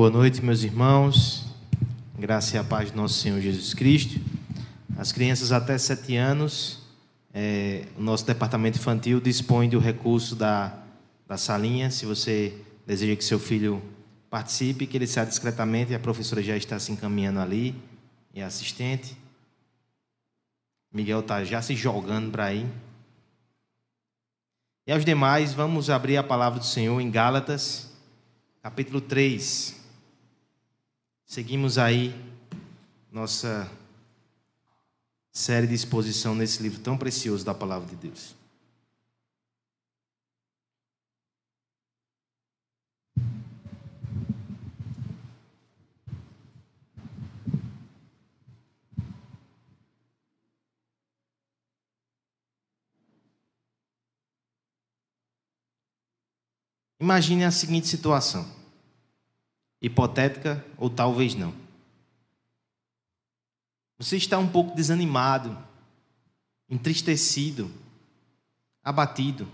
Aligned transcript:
Boa 0.00 0.08
noite, 0.08 0.42
meus 0.42 0.62
irmãos. 0.62 1.44
Graça 2.18 2.56
e 2.56 2.58
a 2.58 2.64
paz 2.64 2.90
do 2.90 2.96
nosso 2.96 3.18
Senhor 3.18 3.38
Jesus 3.38 3.74
Cristo. 3.74 4.18
As 4.96 5.12
crianças 5.12 5.52
até 5.52 5.76
sete 5.76 6.16
anos, 6.16 6.78
é, 7.34 7.84
o 7.98 8.00
nosso 8.00 8.24
departamento 8.24 8.78
infantil 8.78 9.20
dispõe 9.20 9.68
do 9.68 9.78
recurso 9.78 10.34
da, 10.34 10.74
da 11.28 11.36
salinha. 11.36 11.90
Se 11.90 12.06
você 12.06 12.56
deseja 12.86 13.14
que 13.14 13.22
seu 13.22 13.38
filho 13.38 13.82
participe, 14.30 14.86
que 14.86 14.96
ele 14.96 15.06
saia 15.06 15.26
discretamente, 15.26 15.94
a 15.94 15.98
professora 15.98 16.42
já 16.42 16.56
está 16.56 16.78
se 16.78 16.90
encaminhando 16.90 17.40
ali, 17.40 17.74
e 18.32 18.40
a 18.40 18.46
assistente. 18.46 19.14
Miguel 20.90 21.20
está 21.20 21.44
já 21.44 21.60
se 21.60 21.76
jogando 21.76 22.30
para 22.30 22.46
aí. 22.46 22.66
E 24.86 24.92
aos 24.92 25.04
demais, 25.04 25.52
vamos 25.52 25.90
abrir 25.90 26.16
a 26.16 26.22
palavra 26.22 26.58
do 26.58 26.64
Senhor 26.64 26.98
em 27.02 27.10
Gálatas, 27.10 27.92
capítulo 28.62 29.02
3. 29.02 29.78
Seguimos 31.30 31.78
aí 31.78 32.12
nossa 33.12 33.70
série 35.30 35.68
de 35.68 35.74
exposição 35.74 36.34
nesse 36.34 36.60
livro 36.60 36.80
tão 36.80 36.98
precioso 36.98 37.44
da 37.44 37.54
palavra 37.54 37.88
de 37.88 37.94
Deus. 37.94 38.34
Imagine 56.98 57.44
a 57.44 57.52
seguinte 57.52 57.86
situação, 57.86 58.59
hipotética 59.80 60.64
ou 60.76 60.90
talvez 60.90 61.34
não. 61.34 61.54
Você 63.98 64.16
está 64.16 64.38
um 64.38 64.48
pouco 64.48 64.74
desanimado, 64.74 65.56
entristecido, 66.68 67.70
abatido. 68.82 69.46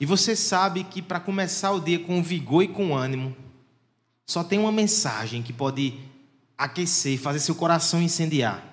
E 0.00 0.06
você 0.06 0.34
sabe 0.34 0.84
que 0.84 1.00
para 1.00 1.20
começar 1.20 1.70
o 1.72 1.80
dia 1.80 1.98
com 1.98 2.22
vigor 2.22 2.64
e 2.64 2.68
com 2.68 2.96
ânimo, 2.96 3.36
só 4.26 4.42
tem 4.42 4.58
uma 4.58 4.72
mensagem 4.72 5.42
que 5.42 5.52
pode 5.52 5.98
aquecer, 6.56 7.18
fazer 7.18 7.38
seu 7.38 7.54
coração 7.54 8.02
incendiar. 8.02 8.64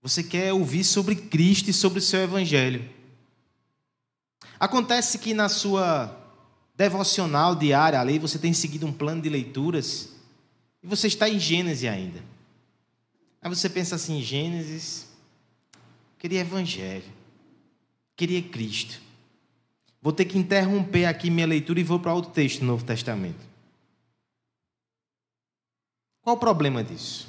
Você 0.00 0.22
quer 0.22 0.52
ouvir 0.52 0.84
sobre 0.84 1.14
Cristo 1.14 1.70
e 1.70 1.72
sobre 1.72 1.98
o 1.98 2.02
seu 2.02 2.20
Evangelho. 2.20 2.88
Acontece 4.58 5.18
que 5.18 5.34
na 5.34 5.48
sua 5.48 6.21
devocional 6.82 7.54
diária 7.54 8.00
ali 8.00 8.18
você 8.18 8.40
tem 8.40 8.52
seguido 8.52 8.84
um 8.84 8.92
plano 8.92 9.22
de 9.22 9.28
leituras 9.28 10.16
e 10.82 10.86
você 10.86 11.06
está 11.06 11.28
em 11.28 11.38
Gênesis 11.38 11.88
ainda. 11.88 12.20
Aí 13.40 13.48
você 13.48 13.68
pensa 13.68 13.94
assim, 13.94 14.20
Gênesis, 14.20 15.06
queria 16.18 16.40
evangelho, 16.40 17.04
queria 18.16 18.42
Cristo. 18.42 19.00
Vou 20.00 20.12
ter 20.12 20.24
que 20.24 20.36
interromper 20.36 21.04
aqui 21.04 21.30
minha 21.30 21.46
leitura 21.46 21.78
e 21.78 21.84
vou 21.84 22.00
para 22.00 22.14
outro 22.14 22.32
texto 22.32 22.58
do 22.60 22.66
Novo 22.66 22.84
Testamento. 22.84 23.46
Qual 26.20 26.34
o 26.34 26.40
problema 26.40 26.82
disso? 26.82 27.28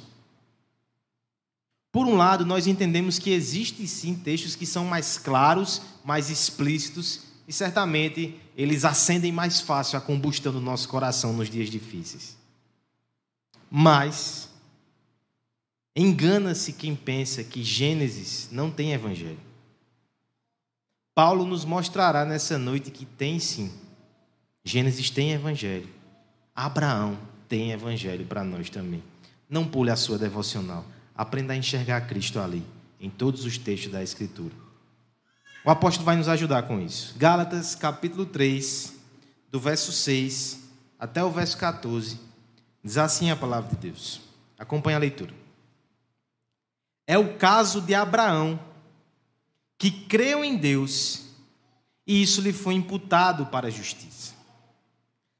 Por 1.92 2.06
um 2.08 2.16
lado, 2.16 2.44
nós 2.44 2.66
entendemos 2.66 3.20
que 3.20 3.30
existem 3.30 3.86
sim 3.86 4.16
textos 4.16 4.56
que 4.56 4.66
são 4.66 4.84
mais 4.84 5.16
claros, 5.16 5.80
mais 6.04 6.28
explícitos, 6.28 7.20
e 7.46 7.52
certamente 7.52 8.40
eles 8.56 8.84
acendem 8.84 9.32
mais 9.32 9.60
fácil 9.60 9.98
a 9.98 10.00
combustão 10.00 10.52
do 10.52 10.60
nosso 10.60 10.88
coração 10.88 11.32
nos 11.32 11.50
dias 11.50 11.68
difíceis. 11.68 12.36
Mas, 13.70 14.48
engana-se 15.96 16.72
quem 16.72 16.94
pensa 16.94 17.42
que 17.42 17.62
Gênesis 17.64 18.48
não 18.52 18.70
tem 18.70 18.92
evangelho. 18.92 19.40
Paulo 21.14 21.44
nos 21.44 21.64
mostrará 21.64 22.24
nessa 22.24 22.58
noite 22.58 22.90
que 22.90 23.04
tem 23.04 23.38
sim. 23.38 23.72
Gênesis 24.64 25.10
tem 25.10 25.32
evangelho. 25.32 25.88
Abraão 26.54 27.18
tem 27.48 27.72
evangelho 27.72 28.24
para 28.26 28.44
nós 28.44 28.70
também. 28.70 29.02
Não 29.48 29.66
pule 29.66 29.90
a 29.90 29.96
sua 29.96 30.18
devocional. 30.18 30.84
Aprenda 31.14 31.52
a 31.52 31.56
enxergar 31.56 32.02
Cristo 32.02 32.40
ali, 32.40 32.64
em 33.00 33.10
todos 33.10 33.44
os 33.44 33.58
textos 33.58 33.92
da 33.92 34.02
Escritura. 34.02 34.63
O 35.64 35.70
apóstolo 35.70 36.04
vai 36.04 36.14
nos 36.14 36.28
ajudar 36.28 36.64
com 36.64 36.78
isso. 36.78 37.14
Gálatas, 37.16 37.74
capítulo 37.74 38.26
3, 38.26 38.92
do 39.50 39.58
verso 39.58 39.92
6 39.92 40.60
até 40.98 41.24
o 41.24 41.30
verso 41.30 41.56
14, 41.56 42.20
diz 42.82 42.98
assim 42.98 43.30
a 43.30 43.36
palavra 43.36 43.70
de 43.70 43.76
Deus. 43.76 44.20
Acompanhe 44.58 44.96
a 44.96 45.00
leitura. 45.00 45.34
É 47.06 47.16
o 47.16 47.38
caso 47.38 47.80
de 47.80 47.94
Abraão, 47.94 48.60
que 49.78 49.90
creu 49.90 50.44
em 50.44 50.56
Deus, 50.56 51.24
e 52.06 52.22
isso 52.22 52.42
lhe 52.42 52.52
foi 52.52 52.74
imputado 52.74 53.46
para 53.46 53.68
a 53.68 53.70
justiça. 53.70 54.34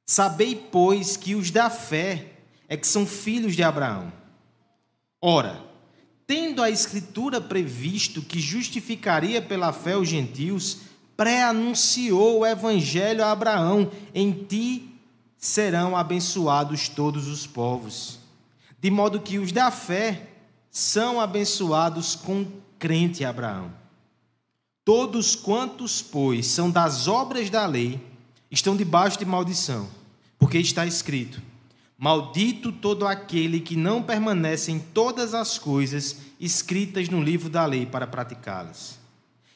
Sabei, 0.06 0.54
pois, 0.54 1.18
que 1.18 1.34
os 1.34 1.50
da 1.50 1.68
fé 1.68 2.32
é 2.66 2.76
que 2.78 2.86
são 2.86 3.06
filhos 3.06 3.54
de 3.54 3.62
Abraão. 3.62 4.10
Ora, 5.20 5.62
tendo 6.26 6.62
a 6.62 6.70
Escritura 6.70 7.40
previsto 7.40 8.22
que 8.22 8.40
justificaria 8.40 9.42
pela 9.42 9.72
fé 9.72 9.96
os 9.96 10.08
gentios, 10.08 10.78
pré-anunciou 11.16 12.40
o 12.40 12.46
Evangelho 12.46 13.24
a 13.24 13.30
Abraão: 13.30 13.90
em 14.14 14.32
ti 14.32 14.94
serão 15.36 15.96
abençoados 15.96 16.88
todos 16.88 17.28
os 17.28 17.46
povos. 17.46 18.18
De 18.80 18.90
modo 18.90 19.20
que 19.20 19.38
os 19.38 19.52
da 19.52 19.70
fé 19.70 20.28
são 20.70 21.20
abençoados 21.20 22.14
com 22.14 22.46
crente 22.78 23.24
Abraão. 23.24 23.72
Todos 24.84 25.34
quantos, 25.34 26.02
pois, 26.02 26.46
são 26.46 26.70
das 26.70 27.08
obras 27.08 27.48
da 27.48 27.64
lei, 27.64 27.98
estão 28.50 28.76
debaixo 28.76 29.18
de 29.18 29.24
maldição, 29.24 29.88
porque 30.38 30.58
está 30.58 30.84
escrito: 30.84 31.40
Maldito 31.97 32.72
todo 32.72 33.06
aquele 33.06 33.60
que 33.60 33.77
não 33.77 34.03
permanece 34.03 34.72
em 34.72 34.78
todas 34.78 35.32
as 35.32 35.59
coisas 35.59 36.19
escritas 36.41 37.09
no 37.09 37.22
livro 37.22 37.49
da 37.49 37.65
lei 37.65 37.87
para 37.87 38.06
praticá-las. 38.06 38.99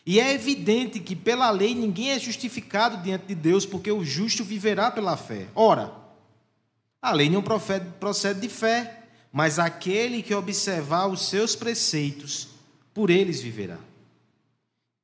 E 0.06 0.21
é 0.21 0.32
evidente 0.32 1.00
que 1.00 1.15
pela 1.15 1.50
lei 1.50 1.75
ninguém 1.75 2.10
é 2.10 2.19
justificado 2.19 3.03
diante 3.03 3.26
de 3.26 3.34
Deus, 3.34 3.66
porque 3.66 3.93
o 3.93 4.04
justo 4.04 4.43
viverá 4.43 4.91
pela 4.91 5.16
fé. 5.16 5.49
Ora, 5.54 5.93
a 7.03 7.12
lei 7.12 7.28
não 7.28 7.43
procede 7.43 8.41
de 8.41 8.49
fé, 8.49 9.05
mas 9.31 9.59
aquele 9.59 10.22
que 10.22 10.34
observar 10.34 11.09
os 11.09 11.28
seus 11.28 11.55
preceitos, 11.55 12.49
por 12.94 13.10
eles 13.10 13.43
viverá. 13.43 13.78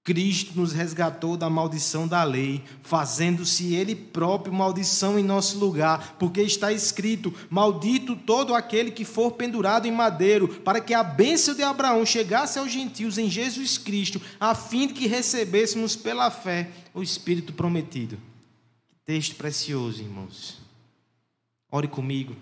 Cristo 0.04 0.52
nos 0.54 0.74
resgatou 0.74 1.34
da 1.34 1.48
maldição 1.48 2.06
da 2.06 2.22
lei, 2.22 2.62
fazendo-se 2.82 3.74
Ele 3.74 3.96
próprio 3.96 4.52
maldição 4.52 5.18
em 5.18 5.22
nosso 5.22 5.58
lugar, 5.58 6.16
porque 6.18 6.42
está 6.42 6.70
escrito: 6.70 7.32
Maldito 7.48 8.14
todo 8.14 8.54
aquele 8.54 8.90
que 8.90 9.02
for 9.02 9.32
pendurado 9.32 9.86
em 9.86 9.92
madeiro, 9.92 10.46
para 10.46 10.78
que 10.78 10.92
a 10.92 11.02
bênção 11.02 11.54
de 11.54 11.62
Abraão 11.62 12.04
chegasse 12.04 12.58
aos 12.58 12.70
gentios 12.70 13.16
em 13.16 13.30
Jesus 13.30 13.78
Cristo, 13.78 14.20
a 14.38 14.54
fim 14.54 14.88
de 14.88 14.92
que 14.92 15.06
recebêssemos 15.06 15.96
pela 15.96 16.30
fé 16.30 16.70
o 16.92 17.02
Espírito 17.02 17.54
prometido. 17.54 18.18
Texto 19.06 19.36
precioso, 19.36 20.02
irmãos. 20.02 20.58
Ore 21.72 21.88
comigo, 21.88 22.36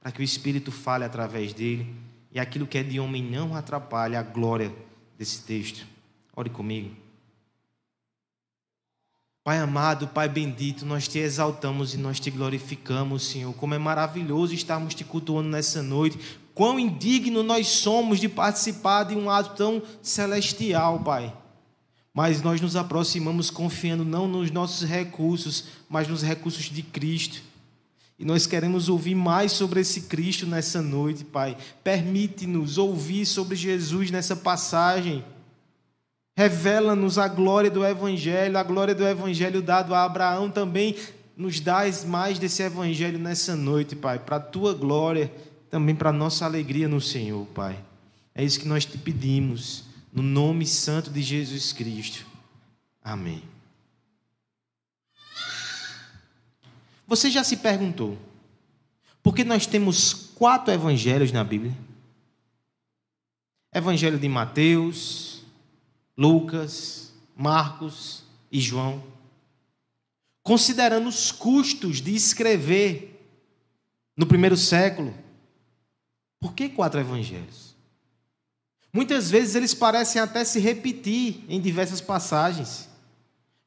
para 0.00 0.12
que 0.12 0.20
o 0.20 0.24
Espírito 0.24 0.70
fale 0.70 1.04
através 1.04 1.52
dele 1.52 1.92
e 2.32 2.38
aquilo 2.38 2.68
que 2.68 2.78
é 2.78 2.84
de 2.84 3.00
homem 3.00 3.22
não 3.22 3.54
atrapalhe 3.54 4.14
a 4.14 4.22
glória 4.22 4.72
desse 5.18 5.42
texto. 5.42 5.84
Ore 6.34 6.48
comigo. 6.48 6.99
Pai 9.42 9.58
amado, 9.58 10.06
Pai 10.08 10.28
bendito, 10.28 10.84
nós 10.84 11.08
te 11.08 11.18
exaltamos 11.18 11.94
e 11.94 11.96
nós 11.96 12.20
te 12.20 12.30
glorificamos, 12.30 13.26
Senhor. 13.26 13.54
Como 13.54 13.74
é 13.74 13.78
maravilhoso 13.78 14.52
estarmos 14.52 14.94
te 14.94 15.02
cultuando 15.02 15.48
nessa 15.48 15.82
noite. 15.82 16.18
Quão 16.54 16.78
indigno 16.78 17.42
nós 17.42 17.66
somos 17.68 18.20
de 18.20 18.28
participar 18.28 19.04
de 19.04 19.14
um 19.14 19.30
ato 19.30 19.56
tão 19.56 19.82
celestial, 20.02 21.00
Pai. 21.00 21.34
Mas 22.12 22.42
nós 22.42 22.60
nos 22.60 22.76
aproximamos 22.76 23.50
confiando 23.50 24.04
não 24.04 24.28
nos 24.28 24.50
nossos 24.50 24.86
recursos, 24.86 25.64
mas 25.88 26.06
nos 26.06 26.22
recursos 26.22 26.64
de 26.64 26.82
Cristo. 26.82 27.40
E 28.18 28.24
nós 28.26 28.46
queremos 28.46 28.90
ouvir 28.90 29.14
mais 29.14 29.52
sobre 29.52 29.80
esse 29.80 30.02
Cristo 30.02 30.44
nessa 30.44 30.82
noite, 30.82 31.24
Pai. 31.24 31.56
Permite-nos 31.82 32.76
ouvir 32.76 33.24
sobre 33.24 33.56
Jesus 33.56 34.10
nessa 34.10 34.36
passagem. 34.36 35.24
Revela-nos 36.40 37.18
a 37.18 37.28
glória 37.28 37.70
do 37.70 37.84
Evangelho, 37.84 38.56
a 38.56 38.62
glória 38.62 38.94
do 38.94 39.06
Evangelho 39.06 39.60
dado 39.60 39.94
a 39.94 40.04
Abraão 40.04 40.50
também. 40.50 40.96
Nos 41.36 41.60
dás 41.60 42.02
mais 42.02 42.38
desse 42.38 42.62
Evangelho 42.62 43.18
nessa 43.18 43.54
noite, 43.54 43.94
Pai, 43.94 44.18
para 44.18 44.36
a 44.36 44.40
tua 44.40 44.72
glória, 44.72 45.30
também 45.68 45.94
para 45.94 46.08
a 46.08 46.14
nossa 46.14 46.46
alegria 46.46 46.88
no 46.88 46.98
Senhor, 46.98 47.44
Pai. 47.48 47.78
É 48.34 48.42
isso 48.42 48.58
que 48.58 48.66
nós 48.66 48.86
te 48.86 48.96
pedimos, 48.96 49.84
no 50.10 50.22
nome 50.22 50.64
santo 50.64 51.10
de 51.10 51.20
Jesus 51.20 51.74
Cristo. 51.74 52.24
Amém. 53.04 53.42
Você 57.06 57.30
já 57.30 57.44
se 57.44 57.58
perguntou, 57.58 58.16
Porque 59.22 59.44
nós 59.44 59.66
temos 59.66 60.30
quatro 60.34 60.72
evangelhos 60.72 61.32
na 61.32 61.44
Bíblia: 61.44 61.76
Evangelho 63.74 64.18
de 64.18 64.26
Mateus, 64.26 65.29
Lucas, 66.16 67.12
Marcos 67.36 68.24
e 68.50 68.60
João. 68.60 69.02
Considerando 70.42 71.08
os 71.08 71.30
custos 71.30 72.00
de 72.00 72.14
escrever 72.14 73.20
no 74.16 74.26
primeiro 74.26 74.56
século, 74.56 75.14
por 76.38 76.54
que 76.54 76.68
quatro 76.68 77.00
evangelhos? 77.00 77.74
Muitas 78.92 79.30
vezes 79.30 79.54
eles 79.54 79.72
parecem 79.72 80.20
até 80.20 80.44
se 80.44 80.58
repetir 80.58 81.44
em 81.48 81.60
diversas 81.60 82.00
passagens, 82.00 82.88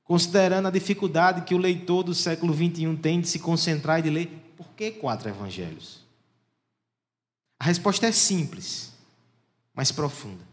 considerando 0.04 0.68
a 0.68 0.72
dificuldade 0.72 1.42
que 1.42 1.56
o 1.56 1.58
leitor 1.58 2.04
do 2.04 2.14
século 2.14 2.54
XXI 2.54 2.98
tem 2.98 3.22
de 3.22 3.30
se 3.30 3.40
concentrar 3.40 4.00
e 4.00 4.04
de 4.04 4.10
ler. 4.10 4.28
Por 4.58 4.68
que 4.74 4.92
quatro 4.92 5.30
evangelhos? 5.30 6.04
A 7.60 7.66
resposta 7.66 8.08
é 8.08 8.12
simples, 8.12 8.92
mas 9.74 9.92
profunda. 9.92 10.53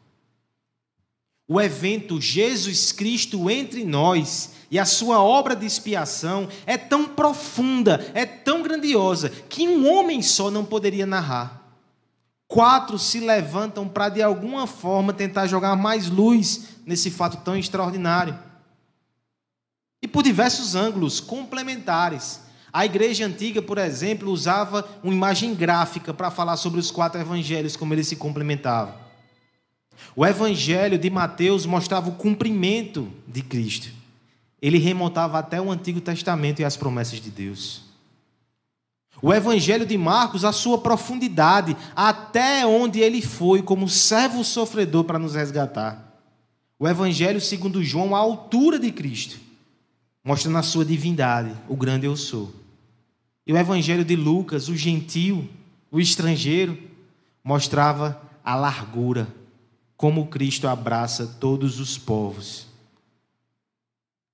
O 1.52 1.60
evento 1.60 2.20
Jesus 2.20 2.92
Cristo 2.92 3.50
entre 3.50 3.84
nós 3.84 4.52
e 4.70 4.78
a 4.78 4.84
sua 4.84 5.20
obra 5.20 5.56
de 5.56 5.66
expiação 5.66 6.48
é 6.64 6.78
tão 6.78 7.08
profunda, 7.08 8.08
é 8.14 8.24
tão 8.24 8.62
grandiosa, 8.62 9.30
que 9.48 9.66
um 9.66 9.92
homem 9.92 10.22
só 10.22 10.48
não 10.48 10.64
poderia 10.64 11.04
narrar. 11.04 11.60
Quatro 12.46 13.00
se 13.00 13.18
levantam 13.18 13.88
para, 13.88 14.08
de 14.10 14.22
alguma 14.22 14.64
forma, 14.68 15.12
tentar 15.12 15.48
jogar 15.48 15.74
mais 15.74 16.08
luz 16.08 16.68
nesse 16.86 17.10
fato 17.10 17.38
tão 17.38 17.56
extraordinário. 17.56 18.38
E 20.00 20.06
por 20.06 20.22
diversos 20.22 20.76
ângulos 20.76 21.18
complementares. 21.18 22.42
A 22.72 22.86
igreja 22.86 23.26
antiga, 23.26 23.60
por 23.60 23.76
exemplo, 23.76 24.30
usava 24.30 24.88
uma 25.02 25.12
imagem 25.12 25.52
gráfica 25.52 26.14
para 26.14 26.30
falar 26.30 26.56
sobre 26.56 26.78
os 26.78 26.92
quatro 26.92 27.20
evangelhos, 27.20 27.74
como 27.74 27.92
eles 27.92 28.06
se 28.06 28.14
complementavam. 28.14 29.09
O 30.14 30.26
evangelho 30.26 30.98
de 30.98 31.08
Mateus 31.10 31.66
mostrava 31.66 32.08
o 32.08 32.14
cumprimento 32.14 33.10
de 33.26 33.42
Cristo. 33.42 33.90
Ele 34.60 34.78
remontava 34.78 35.38
até 35.38 35.60
o 35.60 35.70
Antigo 35.70 36.00
Testamento 36.00 36.60
e 36.60 36.64
as 36.64 36.76
promessas 36.76 37.20
de 37.20 37.30
Deus. 37.30 37.90
O 39.22 39.34
Evangelho 39.34 39.84
de 39.84 39.98
Marcos, 39.98 40.44
a 40.44 40.52
sua 40.52 40.78
profundidade, 40.78 41.76
até 41.94 42.64
onde 42.64 43.00
ele 43.00 43.20
foi 43.20 43.62
como 43.62 43.88
servo 43.88 44.42
sofredor 44.42 45.04
para 45.04 45.18
nos 45.18 45.34
resgatar. 45.34 46.22
O 46.78 46.88
Evangelho 46.88 47.40
segundo 47.40 47.84
João, 47.84 48.16
a 48.16 48.18
altura 48.18 48.78
de 48.78 48.90
Cristo, 48.90 49.38
mostrando 50.24 50.56
a 50.56 50.62
sua 50.62 50.84
divindade, 50.84 51.54
o 51.68 51.76
grande 51.76 52.06
eu 52.06 52.16
sou. 52.16 52.54
E 53.46 53.52
o 53.52 53.58
Evangelho 53.58 54.04
de 54.04 54.16
Lucas, 54.16 54.68
o 54.68 54.76
gentil, 54.76 55.48
o 55.90 56.00
estrangeiro, 56.00 56.78
mostrava 57.44 58.22
a 58.42 58.54
largura, 58.54 59.28
como 60.00 60.28
Cristo 60.28 60.66
abraça 60.66 61.26
todos 61.26 61.78
os 61.78 61.98
povos. 61.98 62.66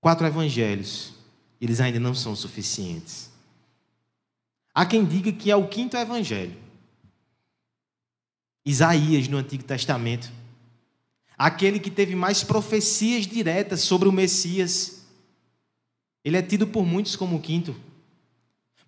Quatro 0.01 0.25
evangelhos, 0.25 1.13
eles 1.61 1.81
ainda 1.81 1.99
não 1.99 2.15
são 2.15 2.37
suficientes. 2.37 3.33
Há 4.73 4.87
quem 4.87 5.05
diga 5.05 5.33
que 5.33 5.51
é 5.51 5.57
o 5.57 5.67
quinto 5.67 5.97
evangelho. 5.97 6.57
Isaías 8.65 9.27
no 9.27 9.39
Antigo 9.39 9.65
Testamento. 9.65 10.31
Aquele 11.37 11.81
que 11.81 11.91
teve 11.91 12.15
mais 12.15 12.45
profecias 12.45 13.27
diretas 13.27 13.81
sobre 13.81 14.09
o 14.09 14.13
Messias. 14.13 15.05
Ele 16.25 16.37
é 16.37 16.43
tido 16.43 16.69
por 16.69 16.87
muitos 16.87 17.17
como 17.17 17.39
o 17.39 17.43
quinto. 17.43 17.75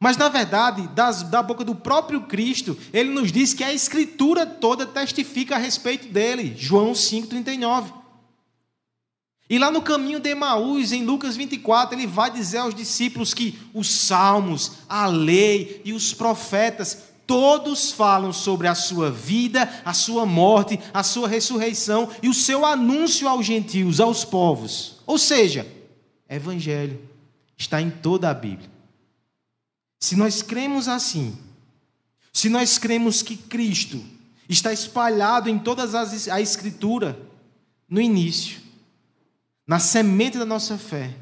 Mas, 0.01 0.17
na 0.17 0.29
verdade, 0.29 0.87
das, 0.89 1.25
da 1.25 1.43
boca 1.43 1.65
do 1.65 1.75
próprio 1.75 2.23
Cristo, 2.23 2.79
ele 2.93 3.11
nos 3.11 3.33
diz 3.33 3.53
que 3.53 3.65
a 3.65 3.73
Escritura 3.73 4.47
toda 4.47 4.87
testifica 4.87 5.57
a 5.57 5.59
respeito 5.59 6.09
dele. 6.09 6.55
João 6.57 6.93
5,39. 6.93 7.93
E 9.51 9.59
lá 9.59 9.71
no 9.71 9.83
caminho 9.83 10.21
de 10.21 10.29
Emaús, 10.29 10.93
em 10.93 11.05
Lucas 11.05 11.35
24, 11.35 11.99
ele 11.99 12.07
vai 12.07 12.31
dizer 12.31 12.59
aos 12.59 12.75
discípulos 12.75 13.33
que 13.33 13.59
os 13.73 13.91
salmos, 13.91 14.73
a 14.89 15.07
lei 15.07 15.81
e 15.85 15.93
os 15.93 16.13
profetas, 16.13 17.05
todos 17.27 17.91
falam 17.91 18.33
sobre 18.33 18.69
a 18.69 18.75
sua 18.75 19.11
vida, 19.11 19.69
a 19.85 19.95
sua 19.95 20.25
morte, 20.25 20.79
a 20.93 21.03
sua 21.03 21.27
ressurreição 21.27 22.09
e 22.23 22.29
o 22.29 22.35
seu 22.35 22.65
anúncio 22.65 23.27
aos 23.27 23.45
gentios, 23.45 24.01
aos 24.01 24.25
povos. 24.25 24.97
Ou 25.07 25.19
seja, 25.19 25.67
evangelho 26.29 27.01
está 27.57 27.81
em 27.81 27.91
toda 27.91 28.31
a 28.31 28.35
Bíblia. 28.35 28.78
Se 29.99 30.17
nós 30.17 30.43
cremos 30.43 30.89
assim, 30.89 31.37
se 32.33 32.49
nós 32.49 32.79
cremos 32.79 33.23
que 33.23 33.37
Cristo 33.37 34.05
está 34.49 34.73
espalhado 34.73 35.49
em 35.51 35.59
todas 35.59 35.95
as 35.95 36.29
a 36.29 36.41
escritura, 36.41 37.21
no 37.89 38.01
início, 38.01 38.61
na 39.67 39.79
semente 39.79 40.39
da 40.39 40.47
nossa 40.47 40.79
fé, 40.79 41.15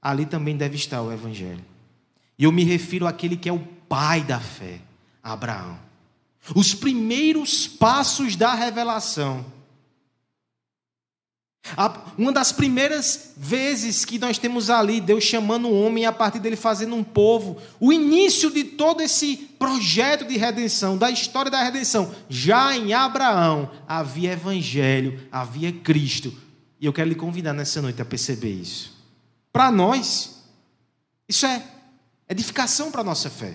ali 0.00 0.26
também 0.26 0.56
deve 0.56 0.76
estar 0.76 1.02
o 1.02 1.12
Evangelho. 1.12 1.64
E 2.38 2.44
eu 2.44 2.52
me 2.52 2.64
refiro 2.64 3.06
àquele 3.06 3.36
que 3.36 3.48
é 3.48 3.52
o 3.52 3.60
pai 3.88 4.22
da 4.22 4.40
fé, 4.40 4.80
Abraão. 5.22 5.78
Os 6.54 6.74
primeiros 6.74 7.68
passos 7.68 8.34
da 8.34 8.54
revelação. 8.54 9.44
Uma 12.18 12.32
das 12.32 12.50
primeiras 12.50 13.30
vezes 13.36 14.04
que 14.04 14.18
nós 14.18 14.36
temos 14.36 14.68
ali 14.68 15.00
Deus 15.00 15.22
chamando 15.22 15.68
o 15.68 15.82
homem 15.82 16.02
e 16.02 16.06
a 16.06 16.12
partir 16.12 16.38
dele 16.38 16.56
fazendo 16.56 16.94
um 16.94 17.04
povo, 17.04 17.56
o 17.78 17.92
início 17.92 18.50
de 18.50 18.64
todo 18.64 19.00
esse 19.00 19.36
projeto 19.58 20.26
de 20.26 20.36
redenção, 20.36 20.98
da 20.98 21.10
história 21.10 21.50
da 21.50 21.62
redenção, 21.62 22.12
já 22.28 22.76
em 22.76 22.92
Abraão 22.92 23.70
havia 23.86 24.32
evangelho, 24.32 25.20
havia 25.30 25.72
Cristo, 25.72 26.36
e 26.80 26.86
eu 26.86 26.92
quero 26.92 27.08
lhe 27.08 27.14
convidar 27.14 27.52
nessa 27.52 27.80
noite 27.80 28.02
a 28.02 28.04
perceber 28.04 28.50
isso. 28.50 28.92
Para 29.52 29.70
nós, 29.70 30.42
isso 31.28 31.46
é 31.46 31.62
edificação 32.28 32.90
para 32.90 33.02
a 33.02 33.04
nossa 33.04 33.30
fé. 33.30 33.54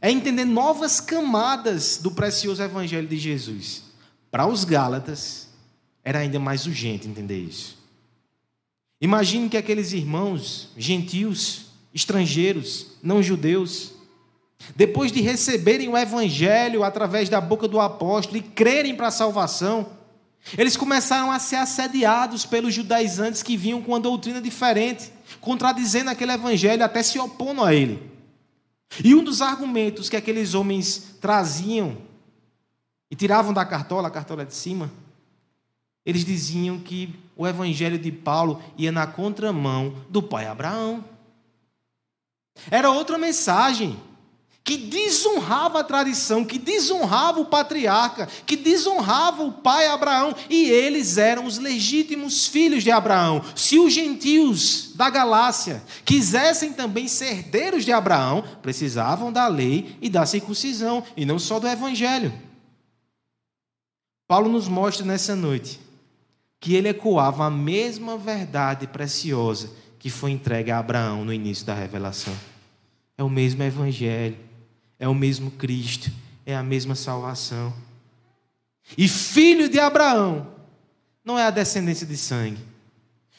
É 0.00 0.10
entender 0.10 0.44
novas 0.44 1.00
camadas 1.00 1.96
do 1.96 2.10
precioso 2.10 2.62
Evangelho 2.62 3.06
de 3.06 3.16
Jesus. 3.16 3.84
Para 4.30 4.46
os 4.46 4.64
Gálatas, 4.64 5.48
era 6.04 6.20
ainda 6.20 6.38
mais 6.38 6.66
urgente 6.66 7.08
entender 7.08 7.38
isso. 7.38 7.78
Imagine 9.00 9.48
que 9.48 9.56
aqueles 9.56 9.92
irmãos 9.92 10.70
gentios, 10.76 11.66
estrangeiros, 11.92 12.92
não 13.02 13.22
judeus, 13.22 13.92
depois 14.76 15.10
de 15.10 15.20
receberem 15.20 15.88
o 15.88 15.98
Evangelho 15.98 16.84
através 16.84 17.28
da 17.28 17.40
boca 17.40 17.66
do 17.66 17.80
apóstolo 17.80 18.38
e 18.38 18.42
crerem 18.42 18.94
para 18.94 19.08
a 19.08 19.12
salvação, 19.12 19.90
eles 20.56 20.76
começaram 20.76 21.30
a 21.30 21.38
ser 21.38 21.56
assediados 21.56 22.44
pelos 22.44 22.74
judaizantes 22.74 23.42
que 23.42 23.56
vinham 23.56 23.80
com 23.80 23.92
uma 23.92 24.00
doutrina 24.00 24.40
diferente, 24.40 25.12
contradizendo 25.40 26.10
aquele 26.10 26.32
evangelho, 26.32 26.84
até 26.84 27.02
se 27.02 27.18
opondo 27.18 27.62
a 27.62 27.72
ele. 27.72 28.10
E 29.02 29.14
um 29.14 29.24
dos 29.24 29.40
argumentos 29.40 30.08
que 30.08 30.16
aqueles 30.16 30.54
homens 30.54 31.16
traziam 31.20 31.96
e 33.10 33.16
tiravam 33.16 33.52
da 33.52 33.64
cartola, 33.64 34.08
a 34.08 34.10
cartola 34.10 34.44
de 34.44 34.54
cima, 34.54 34.90
eles 36.04 36.24
diziam 36.24 36.78
que 36.78 37.14
o 37.36 37.46
evangelho 37.46 37.98
de 37.98 38.10
Paulo 38.10 38.62
ia 38.76 38.90
na 38.90 39.06
contramão 39.06 39.94
do 40.08 40.22
pai 40.22 40.46
Abraão. 40.46 41.04
Era 42.70 42.90
outra 42.90 43.16
mensagem 43.16 43.98
que 44.64 44.76
desonrava 44.76 45.80
a 45.80 45.84
tradição, 45.84 46.44
que 46.44 46.58
desonrava 46.58 47.40
o 47.40 47.46
patriarca, 47.46 48.28
que 48.46 48.56
desonrava 48.56 49.42
o 49.42 49.52
pai 49.52 49.88
Abraão, 49.88 50.34
e 50.48 50.70
eles 50.70 51.18
eram 51.18 51.46
os 51.46 51.58
legítimos 51.58 52.46
filhos 52.46 52.84
de 52.84 52.90
Abraão. 52.90 53.42
Se 53.56 53.78
os 53.78 53.92
gentios 53.92 54.92
da 54.94 55.10
Galácia 55.10 55.82
quisessem 56.04 56.72
também 56.72 57.08
ser 57.08 57.32
herdeiros 57.32 57.84
de 57.84 57.92
Abraão, 57.92 58.44
precisavam 58.62 59.32
da 59.32 59.48
lei 59.48 59.96
e 60.00 60.08
da 60.08 60.24
circuncisão, 60.24 61.02
e 61.16 61.24
não 61.24 61.40
só 61.40 61.58
do 61.58 61.66
evangelho. 61.66 62.32
Paulo 64.28 64.48
nos 64.48 64.68
mostra 64.68 65.04
nessa 65.04 65.34
noite 65.34 65.80
que 66.62 66.74
ele 66.74 66.88
ecoava 66.88 67.44
a 67.44 67.50
mesma 67.50 68.16
verdade 68.16 68.86
preciosa 68.86 69.70
que 69.98 70.08
foi 70.08 70.30
entregue 70.30 70.70
a 70.70 70.78
Abraão 70.78 71.26
no 71.26 71.34
início 71.34 71.66
da 71.66 71.74
revelação. 71.74 72.34
É 73.18 73.22
o 73.22 73.28
mesmo 73.28 73.62
evangelho 73.62 74.38
é 75.02 75.08
o 75.08 75.14
mesmo 75.16 75.50
Cristo, 75.50 76.12
é 76.46 76.54
a 76.54 76.62
mesma 76.62 76.94
salvação. 76.94 77.74
E 78.96 79.08
filho 79.08 79.68
de 79.68 79.80
Abraão 79.80 80.46
não 81.24 81.36
é 81.36 81.44
a 81.44 81.50
descendência 81.50 82.06
de 82.06 82.16
sangue. 82.16 82.60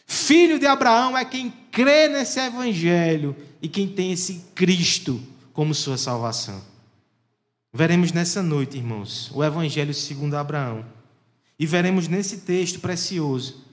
Filho 0.05 0.59
de 0.59 0.65
Abraão 0.65 1.17
é 1.17 1.23
quem 1.23 1.49
crê 1.71 2.09
nesse 2.09 2.37
evangelho 2.37 3.33
e 3.61 3.69
quem 3.69 3.87
tem 3.87 4.11
esse 4.11 4.43
Cristo 4.53 5.23
como 5.53 5.73
sua 5.73 5.97
salvação. 5.97 6.61
Veremos 7.71 8.11
nessa 8.11 8.43
noite, 8.43 8.77
irmãos, 8.77 9.31
o 9.33 9.41
evangelho 9.41 9.93
segundo 9.93 10.33
Abraão. 10.33 10.83
E 11.63 11.65
veremos 11.65 12.09
nesse 12.09 12.39
texto 12.39 12.81
precioso 12.81 13.63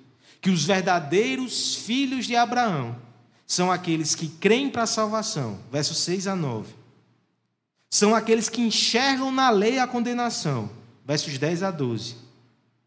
que 0.40 0.48
os 0.48 0.64
verdadeiros 0.64 1.74
filhos 1.74 2.24
de 2.24 2.36
Abraão 2.36 2.96
são 3.44 3.68
aqueles 3.68 4.14
que 4.14 4.28
creem 4.28 4.70
para 4.70 4.84
a 4.84 4.86
salvação, 4.86 5.58
versos 5.72 5.98
6 5.98 6.28
a 6.28 6.36
9 6.36 6.72
São 7.90 8.14
aqueles 8.14 8.48
que 8.48 8.60
enxergam 8.60 9.32
na 9.32 9.50
lei 9.50 9.80
a 9.80 9.88
condenação. 9.88 10.70
Versos 11.04 11.36
10 11.36 11.64
a 11.64 11.72
12. 11.72 12.14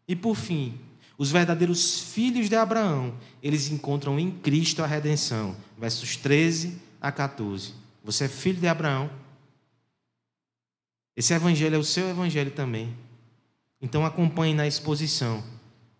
E 0.08 0.16
por 0.16 0.36
fim, 0.36 0.80
os 1.18 1.30
verdadeiros 1.30 2.00
filhos 2.00 2.48
de 2.48 2.56
Abraão, 2.56 3.14
eles 3.42 3.70
encontram 3.70 4.18
em 4.18 4.30
Cristo 4.30 4.82
a 4.82 4.86
redenção. 4.86 5.54
Versos 5.76 6.16
13 6.16 6.80
a 6.98 7.12
14. 7.12 7.74
Você 8.02 8.24
é 8.24 8.28
filho 8.28 8.58
de 8.58 8.68
Abraão. 8.68 9.10
Esse 11.14 11.34
evangelho 11.34 11.74
é 11.76 11.78
o 11.78 11.84
seu 11.84 12.08
evangelho 12.08 12.52
também. 12.52 13.03
Então 13.80 14.04
acompanhe 14.04 14.54
na 14.54 14.66
exposição 14.66 15.42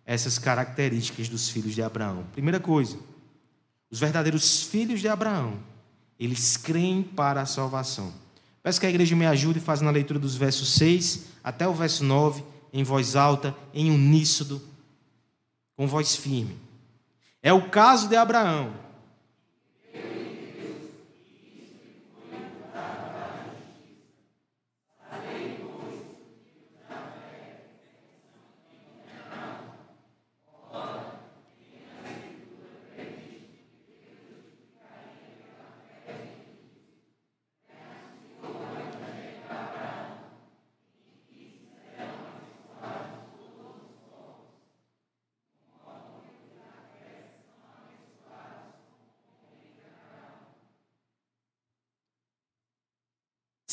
essas 0.05 0.37
características 0.37 1.29
dos 1.29 1.49
filhos 1.49 1.73
de 1.73 1.81
Abraão. 1.81 2.25
Primeira 2.31 2.59
coisa, 2.59 2.97
os 3.89 3.99
verdadeiros 3.99 4.63
filhos 4.63 5.01
de 5.01 5.07
Abraão, 5.07 5.59
eles 6.19 6.57
creem 6.57 7.01
para 7.01 7.41
a 7.41 7.45
salvação. 7.45 8.13
Peço 8.61 8.79
que 8.79 8.85
a 8.85 8.89
igreja 8.89 9.15
me 9.15 9.25
ajude 9.25 9.59
fazendo 9.59 9.89
a 9.89 9.91
leitura 9.91 10.19
dos 10.19 10.35
versos 10.35 10.73
6 10.73 11.25
até 11.43 11.67
o 11.67 11.73
verso 11.73 12.03
9, 12.03 12.43
em 12.73 12.83
voz 12.83 13.15
alta, 13.15 13.55
em 13.73 13.91
uníssono, 13.91 14.61
com 15.75 15.87
voz 15.87 16.15
firme. 16.15 16.57
É 17.41 17.53
o 17.53 17.69
caso 17.69 18.07
de 18.07 18.15
Abraão. 18.15 18.84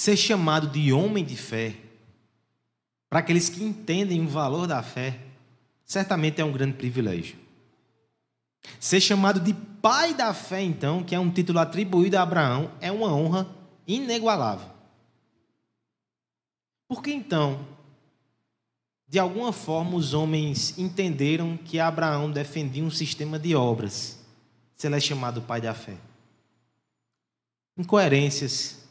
Ser 0.02 0.16
chamado 0.16 0.66
de 0.66 0.92
homem 0.92 1.24
de 1.24 1.36
fé, 1.36 1.76
para 3.08 3.20
aqueles 3.20 3.48
que 3.48 3.62
entendem 3.62 4.20
o 4.20 4.28
valor 4.28 4.66
da 4.66 4.82
fé, 4.82 5.20
certamente 5.84 6.40
é 6.40 6.44
um 6.44 6.50
grande 6.50 6.76
privilégio. 6.76 7.36
Ser 8.80 9.00
chamado 9.00 9.38
de 9.38 9.54
pai 9.54 10.12
da 10.12 10.34
fé, 10.34 10.60
então, 10.60 11.04
que 11.04 11.14
é 11.14 11.20
um 11.20 11.30
título 11.30 11.60
atribuído 11.60 12.16
a 12.16 12.22
Abraão, 12.22 12.72
é 12.80 12.90
uma 12.90 13.14
honra 13.14 13.48
inigualável. 13.86 14.68
Por 16.88 17.00
que 17.00 17.12
então, 17.12 17.64
de 19.06 19.20
alguma 19.20 19.52
forma, 19.52 19.94
os 19.94 20.14
homens 20.14 20.76
entenderam 20.76 21.56
que 21.56 21.78
Abraão 21.78 22.28
defendia 22.28 22.82
um 22.82 22.90
sistema 22.90 23.38
de 23.38 23.54
obras, 23.54 24.18
se 24.74 24.84
ele 24.88 24.96
é 24.96 25.00
chamado 25.00 25.42
pai 25.42 25.60
da 25.60 25.72
fé? 25.72 25.96
Incoerências, 27.78 28.81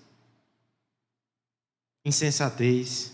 insensatez. 2.03 3.13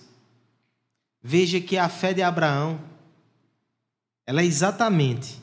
Veja 1.22 1.60
que 1.60 1.78
a 1.78 1.90
fé 1.90 2.14
de 2.14 2.22
Abraão 2.22 2.80
ela 4.26 4.42
é 4.42 4.46
exatamente 4.46 5.40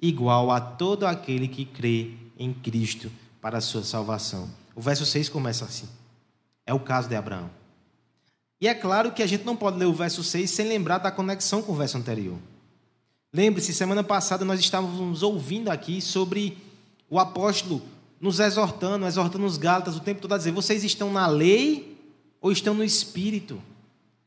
igual 0.00 0.50
a 0.50 0.60
todo 0.60 1.06
aquele 1.06 1.46
que 1.46 1.64
crê 1.64 2.12
em 2.38 2.52
Cristo 2.52 3.12
para 3.40 3.58
a 3.58 3.60
sua 3.60 3.84
salvação. 3.84 4.48
O 4.74 4.80
verso 4.80 5.04
6 5.04 5.28
começa 5.28 5.64
assim. 5.64 5.88
É 6.66 6.72
o 6.72 6.80
caso 6.80 7.08
de 7.08 7.14
Abraão. 7.14 7.50
E 8.60 8.66
é 8.66 8.74
claro 8.74 9.12
que 9.12 9.22
a 9.22 9.26
gente 9.26 9.44
não 9.44 9.56
pode 9.56 9.78
ler 9.78 9.84
o 9.84 9.92
verso 9.92 10.24
6 10.24 10.50
sem 10.50 10.66
lembrar 10.66 10.98
da 10.98 11.10
conexão 11.10 11.60
com 11.60 11.72
o 11.72 11.76
verso 11.76 11.98
anterior. 11.98 12.38
Lembre-se, 13.32 13.74
semana 13.74 14.04
passada 14.04 14.44
nós 14.44 14.60
estávamos 14.60 15.22
ouvindo 15.22 15.70
aqui 15.70 16.00
sobre 16.00 16.56
o 17.10 17.18
apóstolo 17.18 17.82
nos 18.20 18.38
exortando, 18.38 19.04
exortando 19.04 19.44
os 19.44 19.58
Gálatas 19.58 19.96
o 19.96 20.00
tempo 20.00 20.20
todo 20.20 20.34
a 20.34 20.38
dizer: 20.38 20.52
vocês 20.52 20.84
estão 20.84 21.12
na 21.12 21.26
lei 21.26 21.91
ou 22.42 22.50
estão 22.50 22.74
no 22.74 22.82
espírito, 22.82 23.62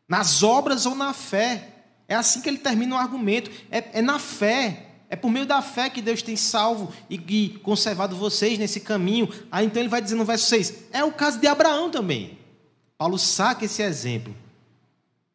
nas 0.07 0.41
obras 0.41 0.86
ou 0.86 0.95
na 0.95 1.13
fé. 1.13 1.74
É 2.07 2.15
assim 2.15 2.41
que 2.41 2.48
ele 2.48 2.57
termina 2.57 2.95
o 2.95 2.98
argumento. 2.98 3.51
É, 3.69 4.00
é 4.00 4.01
na 4.01 4.17
fé. 4.17 4.88
É 5.10 5.15
por 5.15 5.29
meio 5.29 5.45
da 5.45 5.62
fé 5.62 5.89
que 5.89 6.01
Deus 6.01 6.22
tem 6.22 6.36
salvo 6.36 6.91
e, 7.10 7.15
e 7.15 7.50
conservado 7.60 8.15
vocês 8.15 8.57
nesse 8.57 8.79
caminho. 8.79 9.29
Aí 9.51 9.65
então 9.65 9.81
ele 9.81 9.89
vai 9.89 10.01
dizer 10.01 10.15
no 10.15 10.24
verso 10.24 10.48
6: 10.48 10.86
é 10.93 11.03
o 11.03 11.12
caso 11.12 11.39
de 11.39 11.45
Abraão 11.45 11.91
também. 11.91 12.39
Paulo 12.98 13.19
saca 13.19 13.65
esse 13.65 13.84
exemplo. 13.84 14.34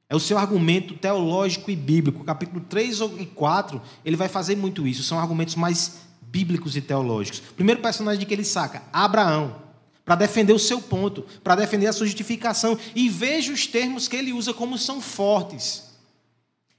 É 0.08 0.16
o 0.16 0.20
seu 0.20 0.38
argumento 0.38 0.94
teológico 0.94 1.70
e 1.70 1.76
bíblico. 1.76 2.25
Capítulo 2.25 2.60
3 2.68 3.00
e 3.18 3.26
4, 3.26 3.80
ele 4.04 4.16
vai 4.16 4.28
fazer 4.28 4.56
muito 4.56 4.84
isso. 4.88 5.04
São 5.04 5.20
argumentos 5.20 5.54
mais 5.54 6.00
bíblicos 6.22 6.76
e 6.76 6.80
teológicos. 6.80 7.40
Primeiro 7.54 7.80
personagem 7.80 8.26
que 8.26 8.34
ele 8.34 8.44
saca: 8.44 8.82
Abraão 8.92 9.69
para 10.10 10.16
defender 10.16 10.52
o 10.52 10.58
seu 10.58 10.82
ponto, 10.82 11.22
para 11.44 11.54
defender 11.54 11.86
a 11.86 11.92
sua 11.92 12.04
justificação. 12.04 12.76
E 12.96 13.08
veja 13.08 13.52
os 13.52 13.64
termos 13.68 14.08
que 14.08 14.16
ele 14.16 14.32
usa 14.32 14.52
como 14.52 14.76
são 14.76 15.00
fortes. 15.00 15.88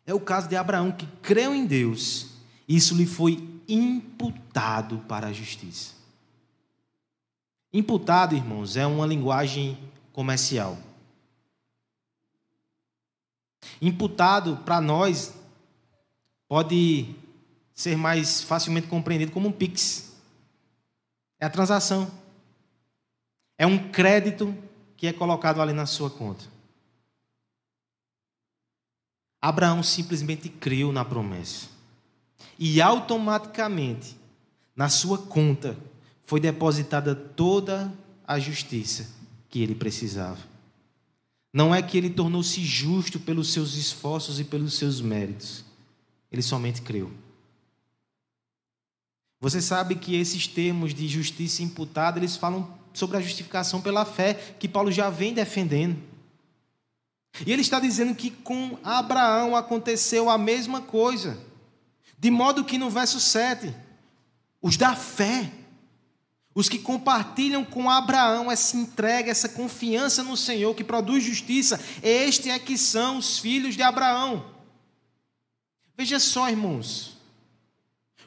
É 0.05 0.13
o 0.13 0.19
caso 0.19 0.49
de 0.49 0.57
Abraão 0.57 0.91
que 0.91 1.07
creu 1.21 1.55
em 1.55 1.65
Deus, 1.65 2.27
isso 2.67 2.93
lhe 2.93 3.05
foi 3.05 3.41
imputado 3.69 4.97
para 5.07 5.27
a 5.27 5.31
justiça. 5.31 5.93
Imputado, 7.71 8.35
irmãos, 8.35 8.75
é 8.75 8.85
uma 8.85 9.07
linguagem 9.07 9.77
comercial. 10.11 10.77
Imputado 13.81 14.57
para 14.65 14.81
nós 14.81 15.33
pode 16.49 17.15
ser 17.73 17.95
mais 17.95 18.41
facilmente 18.41 18.87
compreendido 18.87 19.31
como 19.31 19.47
um 19.47 19.53
Pix. 19.53 20.11
É 21.39 21.45
a 21.45 21.49
transação. 21.49 22.19
É 23.61 23.67
um 23.67 23.91
crédito 23.91 24.57
que 24.97 25.05
é 25.05 25.13
colocado 25.13 25.61
ali 25.61 25.71
na 25.71 25.85
sua 25.85 26.09
conta. 26.09 26.43
Abraão 29.39 29.83
simplesmente 29.83 30.49
creu 30.49 30.91
na 30.91 31.05
promessa. 31.05 31.67
E 32.57 32.81
automaticamente, 32.81 34.17
na 34.75 34.89
sua 34.89 35.19
conta, 35.19 35.77
foi 36.25 36.39
depositada 36.39 37.13
toda 37.13 37.93
a 38.25 38.39
justiça 38.39 39.07
que 39.47 39.61
ele 39.61 39.75
precisava. 39.75 40.39
Não 41.53 41.75
é 41.75 41.83
que 41.83 41.95
ele 41.99 42.09
tornou-se 42.09 42.65
justo 42.65 43.19
pelos 43.19 43.53
seus 43.53 43.75
esforços 43.75 44.39
e 44.39 44.43
pelos 44.43 44.73
seus 44.73 44.99
méritos. 45.01 45.63
Ele 46.31 46.41
somente 46.41 46.81
creu. 46.81 47.11
Você 49.39 49.61
sabe 49.61 49.93
que 49.97 50.15
esses 50.15 50.47
termos 50.47 50.95
de 50.95 51.07
justiça 51.07 51.61
imputada, 51.61 52.17
eles 52.17 52.35
falam 52.35 52.80
sobre 52.93 53.17
a 53.17 53.21
justificação 53.21 53.81
pela 53.81 54.05
fé, 54.05 54.33
que 54.59 54.67
Paulo 54.67 54.91
já 54.91 55.09
vem 55.09 55.33
defendendo. 55.33 56.01
E 57.45 57.51
ele 57.51 57.61
está 57.61 57.79
dizendo 57.79 58.13
que 58.13 58.29
com 58.29 58.77
Abraão 58.83 59.55
aconteceu 59.55 60.29
a 60.29 60.37
mesma 60.37 60.81
coisa. 60.81 61.37
De 62.17 62.29
modo 62.29 62.65
que 62.65 62.77
no 62.77 62.89
verso 62.89 63.19
7, 63.19 63.73
os 64.61 64.77
da 64.77 64.95
fé, 64.95 65.51
os 66.53 66.67
que 66.67 66.77
compartilham 66.77 67.63
com 67.63 67.89
Abraão 67.89 68.51
essa 68.51 68.75
entrega, 68.75 69.31
essa 69.31 69.47
confiança 69.47 70.21
no 70.21 70.35
Senhor 70.35 70.75
que 70.75 70.83
produz 70.83 71.23
justiça, 71.23 71.79
este 72.03 72.49
é 72.49 72.59
que 72.59 72.77
são 72.77 73.17
os 73.17 73.39
filhos 73.39 73.75
de 73.75 73.81
Abraão. 73.81 74.45
Veja 75.97 76.19
só, 76.19 76.49
irmãos, 76.49 77.17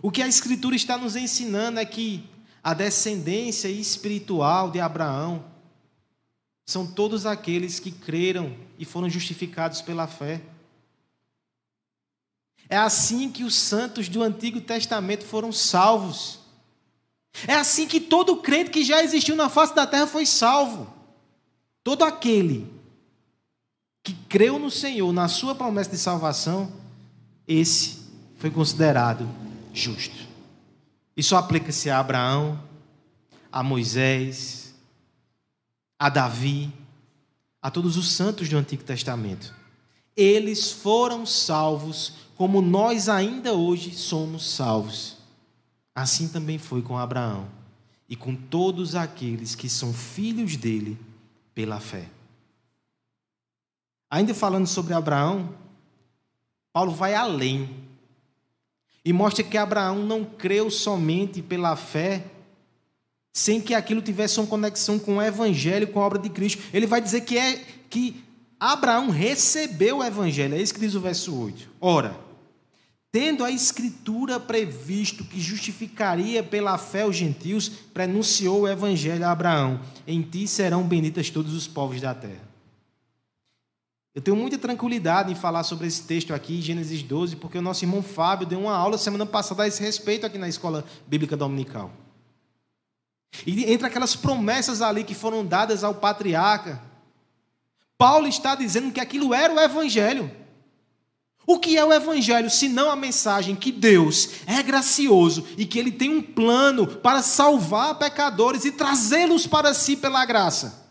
o 0.01 0.11
que 0.11 0.23
a 0.23 0.29
Escritura 0.29 0.75
está 0.75 0.97
nos 0.97 1.17
ensinando 1.17 1.79
é 1.79 1.85
que 1.85 2.25
a 2.65 2.73
descendência 2.73 3.69
espiritual 3.69 4.71
de 4.71 4.81
Abraão 4.81 5.45
são 6.65 6.87
todos 6.87 7.27
aqueles 7.27 7.79
que 7.79 7.91
creram 7.91 8.57
e 8.79 8.87
foram 8.87 9.11
justificados 9.11 9.83
pela 9.83 10.07
fé. 10.07 10.41
É 12.67 12.79
assim 12.79 13.31
que 13.31 13.45
os 13.45 13.55
santos 13.55 14.09
do 14.09 14.23
Antigo 14.23 14.63
Testamento 14.63 15.27
foram 15.27 15.53
salvos. 15.53 16.39
É 17.47 17.55
assim 17.55 17.87
que 17.87 18.01
todo 18.01 18.39
crente 18.39 18.71
que 18.71 18.83
já 18.83 19.03
existiu 19.03 19.37
na 19.37 19.51
face 19.51 19.75
da 19.75 19.87
terra 19.87 20.07
foi 20.07 20.25
salvo. 20.25 20.91
Todo 21.83 22.03
aquele 22.03 22.73
que 24.03 24.15
creu 24.27 24.59
no 24.59 24.71
Senhor, 24.71 25.13
na 25.13 25.29
sua 25.29 25.55
promessa 25.55 25.91
de 25.91 25.99
salvação, 25.99 26.73
esse 27.47 28.05
foi 28.39 28.51
considerado 28.51 29.29
justo. 29.75 30.34
Isso 31.17 31.37
aplica-se 31.37 31.89
a 31.91 31.99
Abraão, 31.99 32.63
a 33.51 33.63
Moisés, 33.63 34.75
a 35.99 36.09
Davi, 36.09 36.73
a 37.63 37.71
todos 37.71 37.97
os 37.97 38.13
santos 38.13 38.49
do 38.49 38.57
Antigo 38.57 38.83
Testamento. 38.83 39.55
Eles 40.17 40.71
foram 40.71 41.25
salvos 41.25 42.13
como 42.37 42.61
nós 42.61 43.09
ainda 43.09 43.55
hoje 43.55 43.95
somos 43.95 44.51
salvos. 44.51 45.17
Assim 45.95 46.29
também 46.29 46.59
foi 46.59 46.83
com 46.83 46.99
Abraão 46.99 47.49
e 48.09 48.17
com 48.17 48.35
todos 48.35 48.95
aqueles 48.95 49.55
que 49.55 49.69
são 49.69 49.93
filhos 49.95 50.57
dele 50.57 50.99
pela 51.55 51.79
fé. 51.79 52.09
Ainda 54.11 54.35
falando 54.35 54.67
sobre 54.67 54.95
Abraão, 54.95 55.55
Paulo 56.73 56.93
vai 56.93 57.15
além 57.15 57.84
e 59.05 59.13
mostra 59.13 59.45
que 59.45 59.59
Abraão 59.59 60.05
não 60.05 60.25
creu 60.25 60.71
somente 60.71 61.43
pela 61.43 61.77
fé, 61.77 62.25
sem 63.33 63.61
que 63.61 63.75
aquilo 63.75 64.01
tivesse 64.01 64.41
uma 64.41 64.47
conexão 64.47 64.99
com 64.99 65.17
o 65.17 65.23
evangelho, 65.23 65.89
com 65.89 66.01
a 66.01 66.07
obra 66.07 66.19
de 66.19 66.31
Cristo. 66.31 66.63
Ele 66.73 66.87
vai 66.87 67.01
dizer 67.01 67.23
que 67.23 67.37
é 67.37 67.63
que 67.91 68.25
Abraão 68.59 69.11
recebeu 69.11 69.99
o 69.99 70.05
evangelho. 70.05 70.55
É 70.55 70.63
isso 70.63 70.73
que 70.73 70.81
diz 70.81 70.95
o 70.95 71.01
verso 71.01 71.37
8. 71.37 71.69
Ora, 71.81 72.17
tendo 73.13 73.45
a 73.45 73.51
escritura 73.51 74.41
previsto 74.41 75.25
que 75.25 75.41
justificaria 75.41 76.43
pela 76.43 76.79
fé 76.79 77.05
os 77.05 77.15
gentios, 77.15 77.69
prenunciou 77.69 78.63
o 78.63 78.69
evangelho 78.69 79.25
a 79.27 79.33
Abraão: 79.33 79.81
Em 80.07 80.23
ti 80.23 80.49
serão 80.49 80.83
benditas 80.83 81.29
todos 81.29 81.53
os 81.53 81.67
povos 81.67 82.01
da 82.01 82.15
terra. 82.15 82.54
Eu 84.15 84.23
tenho 84.23 84.37
muita 84.37 84.57
tranquilidade 84.57 85.33
em 85.33 85.35
falar 85.35 85.65
sobre 85.65 85.89
esse 85.89 86.05
texto 86.05 86.33
aqui, 86.33 86.63
Gênesis 86.63 87.03
12, 87.03 87.35
porque 87.35 87.59
o 87.59 87.63
nosso 87.63 87.85
irmão 87.85 88.01
Fábio 88.01 88.47
deu 88.47 88.61
uma 88.61 88.77
aula 88.77 88.97
semana 88.97 89.27
passada 89.27 89.65
a 89.65 89.67
esse 89.67 89.83
respeito 89.83 90.25
aqui 90.25 90.39
na 90.39 90.49
escola 90.49 90.85
bíblica 91.07 91.37
dominical. 91.37 91.91
E 93.45 93.65
entre 93.65 93.89
aquelas 93.89 94.15
promessas 94.15 94.81
ali 94.81 95.03
que 95.03 95.15
foram 95.15 95.45
dadas 95.45 95.83
ao 95.83 95.95
patriarca, 95.95 96.81
Paulo 97.99 98.29
está 98.29 98.55
dizendo 98.55 98.93
que 98.93 99.01
aquilo 99.01 99.35
era 99.35 99.53
o 99.53 99.59
evangelho. 99.59 100.31
O 101.47 101.59
que 101.59 101.77
é 101.77 101.85
o 101.85 101.93
Evangelho, 101.93 102.49
se 102.49 102.69
não 102.71 102.91
a 102.91 102.97
mensagem 102.97 103.55
que 103.55 103.71
Deus 103.71 104.31
é 104.47 104.63
gracioso 104.63 105.47
e 105.59 105.67
que 105.67 105.79
Ele 105.79 105.93
tem 105.93 106.09
um 106.09 106.23
plano 106.23 106.87
para 106.87 107.21
salvar 107.21 107.99
pecadores 107.99 108.65
e 108.65 108.73
trazê-los 108.73 109.47
para 109.47 109.75
si 109.75 109.95
pela 109.95 110.25
graça? 110.25 110.84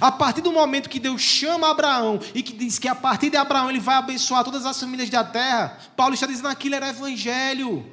A 0.00 0.12
partir 0.12 0.42
do 0.42 0.52
momento 0.52 0.88
que 0.88 1.00
Deus 1.00 1.20
chama 1.22 1.70
Abraão 1.70 2.20
e 2.34 2.42
que 2.42 2.52
diz 2.52 2.78
que 2.78 2.88
a 2.88 2.94
partir 2.94 3.30
de 3.30 3.36
Abraão 3.36 3.70
ele 3.70 3.80
vai 3.80 3.96
abençoar 3.96 4.44
todas 4.44 4.66
as 4.66 4.78
famílias 4.78 5.08
da 5.08 5.24
terra, 5.24 5.78
Paulo 5.96 6.14
está 6.14 6.26
dizendo 6.26 6.48
que 6.48 6.52
aquilo 6.52 6.74
era 6.74 6.90
Evangelho, 6.90 7.84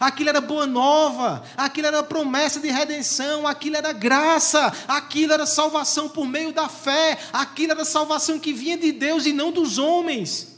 aquilo 0.00 0.28
era 0.28 0.40
boa 0.40 0.66
nova, 0.66 1.44
aquilo 1.56 1.86
era 1.86 2.02
promessa 2.02 2.58
de 2.58 2.68
redenção, 2.68 3.46
aquilo 3.46 3.76
era 3.76 3.92
graça, 3.92 4.72
aquilo 4.88 5.32
era 5.32 5.46
salvação 5.46 6.08
por 6.08 6.26
meio 6.26 6.52
da 6.52 6.68
fé, 6.68 7.18
aquilo 7.32 7.72
era 7.72 7.84
salvação 7.84 8.38
que 8.38 8.52
vinha 8.52 8.76
de 8.76 8.90
Deus 8.90 9.24
e 9.24 9.32
não 9.32 9.52
dos 9.52 9.78
homens. 9.78 10.55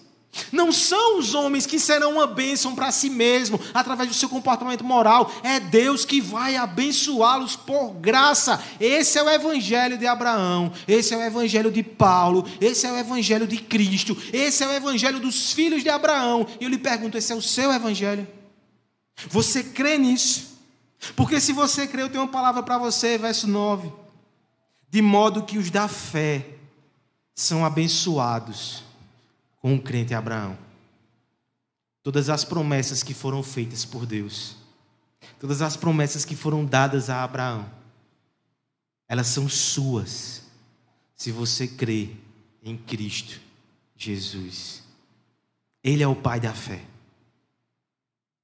Não 0.53 0.71
são 0.71 1.19
os 1.19 1.35
homens 1.35 1.67
que 1.67 1.79
serão 1.79 2.13
uma 2.13 2.27
bênção 2.27 2.75
para 2.75 2.93
si 2.93 3.09
mesmo, 3.11 3.59
através 3.73 4.09
do 4.09 4.15
seu 4.15 4.29
comportamento 4.29 4.85
moral. 4.85 5.33
É 5.43 5.59
Deus 5.59 6.05
que 6.05 6.21
vai 6.21 6.57
abençoá-los 6.57 7.57
por 7.57 7.95
graça. 7.95 8.63
Esse 8.79 9.19
é 9.19 9.23
o 9.23 9.31
evangelho 9.31 9.99
de 9.99 10.07
Abraão, 10.07 10.73
esse 10.87 11.15
é 11.15 11.17
o 11.17 11.23
evangelho 11.23 11.71
de 11.71 11.83
Paulo, 11.83 12.47
esse 12.61 12.87
é 12.87 12.93
o 12.93 12.97
evangelho 12.97 13.47
de 13.47 13.57
Cristo, 13.59 14.17
esse 14.33 14.63
é 14.63 14.67
o 14.67 14.73
evangelho 14.73 15.19
dos 15.19 15.53
filhos 15.53 15.83
de 15.83 15.89
Abraão. 15.89 16.47
E 16.61 16.65
eu 16.65 16.71
lhe 16.71 16.79
pergunto: 16.79 17.17
esse 17.17 17.33
é 17.33 17.37
o 17.37 17.43
seu 17.43 17.73
evangelho? 17.73 18.27
Você 19.29 19.65
crê 19.65 19.99
nisso? 19.99 20.59
Porque 21.17 21.41
se 21.41 21.53
você 21.53 21.87
crê, 21.87 22.03
eu 22.03 22.09
tenho 22.09 22.23
uma 22.23 22.31
palavra 22.31 22.63
para 22.63 22.79
você, 22.79 23.17
verso 23.19 23.47
9. 23.47 23.91
De 24.91 25.03
modo 25.03 25.43
que 25.43 25.59
os 25.59 25.71
da 25.71 25.89
fé 25.89 26.47
são 27.35 27.65
abençoados 27.65 28.88
com 29.69 29.75
o 29.75 29.83
crente 29.83 30.15
Abraão. 30.15 30.57
Todas 32.03 32.31
as 32.31 32.43
promessas 32.43 33.03
que 33.03 33.13
foram 33.13 33.43
feitas 33.43 33.85
por 33.85 34.07
Deus, 34.07 34.57
todas 35.39 35.61
as 35.61 35.77
promessas 35.77 36.25
que 36.25 36.35
foram 36.35 36.65
dadas 36.65 37.11
a 37.11 37.23
Abraão, 37.23 37.71
elas 39.07 39.27
são 39.27 39.47
suas, 39.47 40.43
se 41.15 41.31
você 41.31 41.69
crê 41.69 42.17
em 42.63 42.79
Cristo 42.79 43.39
Jesus. 43.95 44.83
Ele 45.85 46.03
é 46.03 46.09
o 46.09 46.17
Pai 46.17 46.41
da 46.41 46.55
fé. 46.55 46.83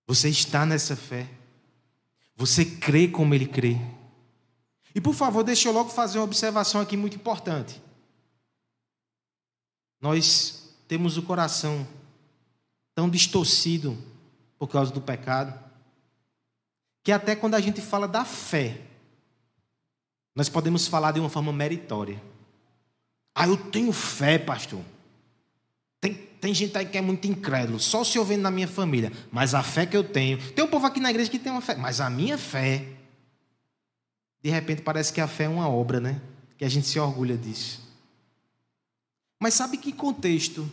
Você 0.07 0.29
está 0.29 0.67
nessa 0.67 0.95
fé. 0.95 1.27
Você 2.37 2.67
crê 2.67 3.09
como 3.09 3.35
ele 3.35 3.47
crê. 3.47 3.79
E 4.95 5.01
por 5.01 5.15
favor, 5.15 5.43
deixa 5.43 5.71
eu 5.71 5.73
logo 5.73 5.89
fazer 5.89 6.19
uma 6.19 6.25
observação 6.25 6.83
aqui 6.83 6.99
muito 6.99 7.17
importante. 7.17 7.83
Nós 10.03 10.64
temos 10.87 11.17
o 11.17 11.23
coração 11.23 11.87
tão 12.95 13.09
distorcido 13.11 13.99
por 14.59 14.69
causa 14.69 14.93
do 14.93 15.01
pecado, 15.01 15.59
que 17.03 17.13
até 17.13 17.37
quando 17.37 17.55
a 17.55 17.61
gente 17.61 17.81
fala 17.81 18.09
da 18.09 18.25
fé, 18.25 18.81
nós 20.35 20.49
podemos 20.49 20.87
falar 20.87 21.13
de 21.13 21.21
uma 21.21 21.29
forma 21.29 21.53
meritória. 21.53 22.21
Ah, 23.35 23.47
eu 23.47 23.57
tenho 23.57 23.93
fé, 23.93 24.39
pastor. 24.39 24.81
Tem, 26.01 26.15
tem 26.15 26.55
gente 26.55 26.77
aí 26.77 26.87
que 26.87 26.97
é 26.97 27.01
muito 27.01 27.27
incrédulo, 27.27 27.79
só 27.81 28.03
o 28.03 28.05
senhor 28.05 28.25
vendo 28.25 28.43
na 28.43 28.51
minha 28.51 28.69
família, 28.69 29.13
mas 29.31 29.55
a 29.55 29.63
fé 29.63 29.87
que 29.87 29.97
eu 29.97 30.05
tenho. 30.05 30.39
Tem 30.53 30.65
um 30.65 30.69
povo 30.69 30.87
aqui 30.87 31.01
na 31.01 31.11
igreja 31.11 31.31
que 31.31 31.39
tem 31.39 31.53
uma 31.53 31.61
fé, 31.61 31.75
mas 31.77 32.01
a 32.01 32.09
minha 32.09 32.39
fé. 32.39 32.87
De 34.43 34.51
repente 34.51 34.83
parece 34.83 35.13
que 35.13 35.21
a 35.21 35.29
fé 35.29 35.45
é 35.45 35.49
uma 35.49 35.69
obra, 35.69 36.01
né? 36.01 36.21
Que 36.57 36.65
a 36.65 36.69
gente 36.69 36.87
se 36.87 36.99
orgulha 36.99 37.37
disso. 37.37 37.84
Mas 39.45 39.53
sabe 39.53 39.77
que 39.77 39.93
contexto 39.93 40.73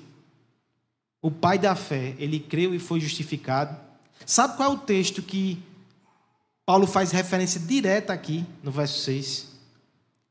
o 1.22 1.30
pai 1.30 1.60
da 1.60 1.76
fé, 1.76 2.16
ele 2.18 2.40
creu 2.40 2.74
e 2.74 2.80
foi 2.80 3.02
justificado? 3.02 3.78
Sabe 4.26 4.56
qual 4.56 4.72
é 4.72 4.74
o 4.74 4.78
texto 4.78 5.22
que 5.22 5.62
Paulo 6.66 6.88
faz 6.88 7.12
referência 7.12 7.60
direta 7.60 8.14
aqui 8.14 8.46
no 8.64 8.72
verso 8.72 8.98
6? 9.02 9.48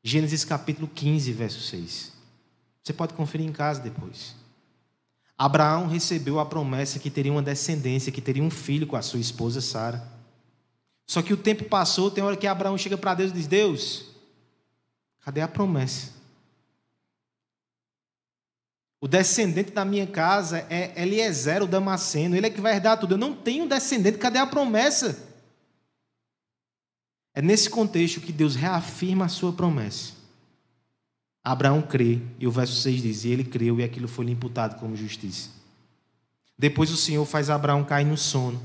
Gênesis 0.03 0.42
capítulo 0.42 0.88
15, 0.88 1.31
verso 1.35 1.61
6. 1.61 2.12
Você 2.83 2.94
pode 2.94 3.12
conferir 3.12 3.46
em 3.46 3.53
casa 3.53 3.83
depois. 3.83 4.35
Abraão 5.37 5.87
recebeu 5.87 6.40
a 6.40 6.46
promessa 6.46 6.98
que 6.98 7.11
teria 7.11 7.33
uma 7.33 7.42
descendência, 7.42 8.11
que 8.11 8.22
teria 8.22 8.42
um 8.42 8.50
filho 8.50 8.87
com 8.87 8.96
a 8.96 9.03
sua 9.03 9.20
esposa 9.20 9.61
Sara. 9.61 10.03
Só 11.07 11.20
que 11.20 11.35
o 11.35 11.37
tempo 11.37 11.64
passou, 11.64 12.11
tem 12.11 12.24
hora 12.24 12.38
que 12.38 12.46
Abraão 12.46 12.79
chega 12.79 12.96
para 12.96 13.12
Deus 13.12 13.33
e 13.33 13.35
diz: 13.35 13.46
Deus, 13.46 14.07
cadê 15.20 15.42
a 15.42 15.48
promessa? 15.48 16.20
O 19.01 19.09
descendente 19.09 19.71
da 19.71 19.85
minha 19.85 20.07
casa 20.07 20.67
é 20.69 21.01
Eliezer, 21.01 21.63
o 21.63 21.67
Damasceno. 21.67 22.37
Ele 22.37 22.47
é 22.47 22.51
que 22.51 22.61
vai 22.61 22.75
herdar 22.75 22.99
tudo. 22.99 23.15
Eu 23.15 23.19
não 23.19 23.35
tenho 23.35 23.67
descendente. 23.67 24.19
Cadê 24.19 24.39
a 24.39 24.47
promessa? 24.47 25.27
É 27.33 27.41
nesse 27.41 27.71
contexto 27.71 28.21
que 28.21 28.33
Deus 28.33 28.55
reafirma 28.55 29.25
a 29.25 29.29
sua 29.29 29.53
promessa. 29.53 30.13
Abraão 31.43 31.81
crê, 31.81 32.21
e 32.39 32.47
o 32.47 32.51
verso 32.51 32.75
6 32.75 33.03
diz: 33.03 33.25
E 33.25 33.31
ele 33.31 33.45
creu, 33.45 33.81
e 33.81 33.85
aquilo 33.85 34.07
foi 34.07 34.27
lhe 34.27 34.33
imputado 34.33 34.79
como 34.79 34.95
justiça. 34.95 35.49
Depois 36.59 36.91
o 36.91 36.97
Senhor 36.97 37.25
faz 37.25 37.49
Abraão 37.49 37.83
cair 37.83 38.05
no 38.05 38.19
sono. 38.19 38.61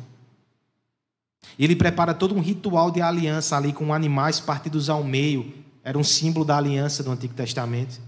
E 1.58 1.64
ele 1.64 1.78
prepara 1.78 2.14
todo 2.14 2.36
um 2.36 2.42
ritual 2.42 2.92
de 2.92 3.02
aliança 3.02 3.56
ali 3.56 3.72
com 3.72 3.94
animais 3.94 4.42
partidos 4.42 4.90
ao 4.90 5.02
meio. 5.02 5.54
Era 5.82 5.98
um 5.98 6.04
símbolo 6.04 6.44
da 6.44 6.58
aliança 6.58 7.02
do 7.02 7.12
Antigo 7.12 7.34
Testamento. 7.34 8.02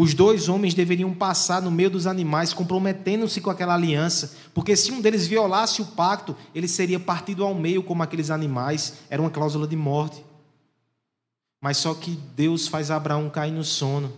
Os 0.00 0.14
dois 0.14 0.48
homens 0.48 0.74
deveriam 0.74 1.12
passar 1.12 1.60
no 1.60 1.72
meio 1.72 1.90
dos 1.90 2.06
animais, 2.06 2.52
comprometendo-se 2.54 3.40
com 3.40 3.50
aquela 3.50 3.74
aliança, 3.74 4.32
porque 4.54 4.76
se 4.76 4.92
um 4.92 5.00
deles 5.00 5.26
violasse 5.26 5.82
o 5.82 5.86
pacto, 5.86 6.36
ele 6.54 6.68
seria 6.68 7.00
partido 7.00 7.42
ao 7.42 7.52
meio 7.52 7.82
como 7.82 8.00
aqueles 8.00 8.30
animais, 8.30 8.98
era 9.10 9.20
uma 9.20 9.28
cláusula 9.28 9.66
de 9.66 9.74
morte. 9.74 10.24
Mas 11.60 11.78
só 11.78 11.94
que 11.94 12.12
Deus 12.12 12.68
faz 12.68 12.92
Abraão 12.92 13.28
cair 13.28 13.50
no 13.50 13.64
sono, 13.64 14.12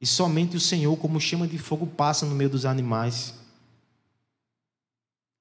e 0.00 0.06
somente 0.06 0.56
o 0.56 0.60
Senhor, 0.60 0.96
como 0.96 1.20
chama 1.20 1.46
de 1.46 1.58
fogo, 1.58 1.86
passa 1.86 2.26
no 2.26 2.34
meio 2.34 2.50
dos 2.50 2.66
animais. 2.66 3.34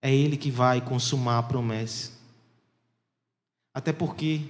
É 0.03 0.13
Ele 0.13 0.37
que 0.37 0.51
vai 0.51 0.81
consumar 0.81 1.39
a 1.39 1.43
promessa. 1.43 2.11
Até 3.73 3.91
porque 3.91 4.49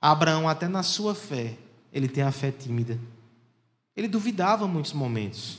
Abraão, 0.00 0.48
até 0.48 0.68
na 0.68 0.82
sua 0.82 1.14
fé, 1.14 1.58
ele 1.92 2.08
tem 2.08 2.24
a 2.24 2.32
fé 2.32 2.50
tímida. 2.50 2.98
Ele 3.96 4.08
duvidava 4.08 4.68
muitos 4.68 4.92
momentos. 4.92 5.58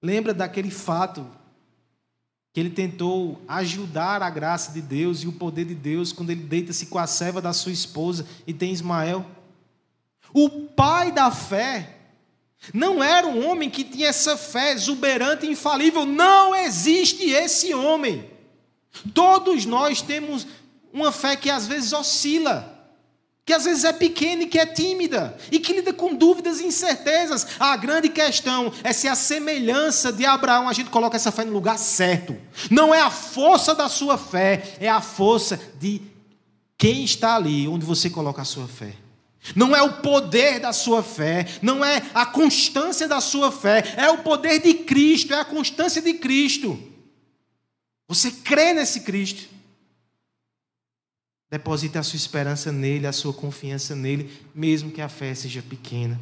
Lembra 0.00 0.32
daquele 0.32 0.70
fato 0.70 1.26
que 2.52 2.60
ele 2.60 2.70
tentou 2.70 3.42
ajudar 3.48 4.22
a 4.22 4.30
graça 4.30 4.72
de 4.72 4.80
Deus 4.80 5.22
e 5.22 5.28
o 5.28 5.32
poder 5.32 5.64
de 5.64 5.74
Deus 5.74 6.12
quando 6.12 6.30
ele 6.30 6.42
deita-se 6.42 6.86
com 6.86 6.98
a 6.98 7.06
serva 7.06 7.40
da 7.40 7.52
sua 7.52 7.72
esposa 7.72 8.26
e 8.46 8.54
tem 8.54 8.72
Ismael? 8.72 9.26
O 10.32 10.48
pai 10.48 11.10
da 11.10 11.30
fé 11.30 11.96
não 12.72 13.02
era 13.02 13.26
um 13.26 13.48
homem 13.48 13.70
que 13.70 13.82
tinha 13.82 14.08
essa 14.08 14.36
fé 14.36 14.72
exuberante 14.72 15.46
e 15.46 15.50
infalível. 15.50 16.06
Não 16.06 16.54
existe 16.54 17.30
esse 17.30 17.74
homem. 17.74 18.30
Todos 19.12 19.64
nós 19.64 20.02
temos 20.02 20.46
uma 20.92 21.10
fé 21.10 21.36
que 21.36 21.50
às 21.50 21.66
vezes 21.66 21.92
oscila 21.92 22.77
que 23.48 23.52
às 23.54 23.64
vezes 23.64 23.82
é 23.82 23.94
pequena 23.94 24.42
e 24.42 24.46
que 24.46 24.58
é 24.58 24.66
tímida, 24.66 25.34
e 25.50 25.58
que 25.58 25.72
lida 25.72 25.90
com 25.90 26.14
dúvidas 26.14 26.60
e 26.60 26.66
incertezas. 26.66 27.46
A 27.58 27.74
grande 27.78 28.10
questão 28.10 28.70
é 28.84 28.92
se 28.92 29.08
a 29.08 29.14
semelhança 29.14 30.12
de 30.12 30.26
Abraão 30.26 30.68
a 30.68 30.72
gente 30.74 30.90
coloca 30.90 31.16
essa 31.16 31.32
fé 31.32 31.46
no 31.46 31.52
lugar 31.54 31.78
certo. 31.78 32.36
Não 32.70 32.94
é 32.94 33.00
a 33.00 33.10
força 33.10 33.74
da 33.74 33.88
sua 33.88 34.18
fé, 34.18 34.76
é 34.78 34.86
a 34.86 35.00
força 35.00 35.58
de 35.80 36.02
quem 36.76 37.02
está 37.04 37.36
ali, 37.36 37.66
onde 37.66 37.86
você 37.86 38.10
coloca 38.10 38.42
a 38.42 38.44
sua 38.44 38.68
fé. 38.68 38.92
Não 39.56 39.74
é 39.74 39.80
o 39.80 39.94
poder 39.94 40.60
da 40.60 40.74
sua 40.74 41.02
fé, 41.02 41.46
não 41.62 41.82
é 41.82 42.02
a 42.12 42.26
constância 42.26 43.08
da 43.08 43.18
sua 43.18 43.50
fé, 43.50 43.82
é 43.96 44.10
o 44.10 44.18
poder 44.18 44.60
de 44.60 44.74
Cristo, 44.74 45.32
é 45.32 45.40
a 45.40 45.44
constância 45.46 46.02
de 46.02 46.12
Cristo. 46.12 46.78
Você 48.06 48.30
crê 48.30 48.74
nesse 48.74 49.00
Cristo. 49.00 49.48
Deposite 51.50 51.96
a 51.96 52.02
sua 52.02 52.16
esperança 52.16 52.70
nele, 52.70 53.06
a 53.06 53.12
sua 53.12 53.32
confiança 53.32 53.96
nele, 53.96 54.30
mesmo 54.54 54.90
que 54.90 55.00
a 55.00 55.08
fé 55.08 55.34
seja 55.34 55.62
pequena. 55.62 56.20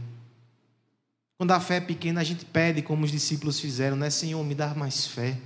Quando 1.37 1.51
a 1.51 1.61
fé 1.61 1.77
é 1.77 1.81
pequena, 1.81 2.21
a 2.21 2.25
gente 2.25 2.45
pede, 2.45 2.81
como 2.81 3.05
os 3.05 3.11
discípulos 3.11 3.61
fizeram, 3.61 3.97
né? 3.97 4.09
Senhor, 4.09 4.43
me 4.45 4.55
dá 4.55 4.73
mais 4.75 5.07
fé. 5.07 5.37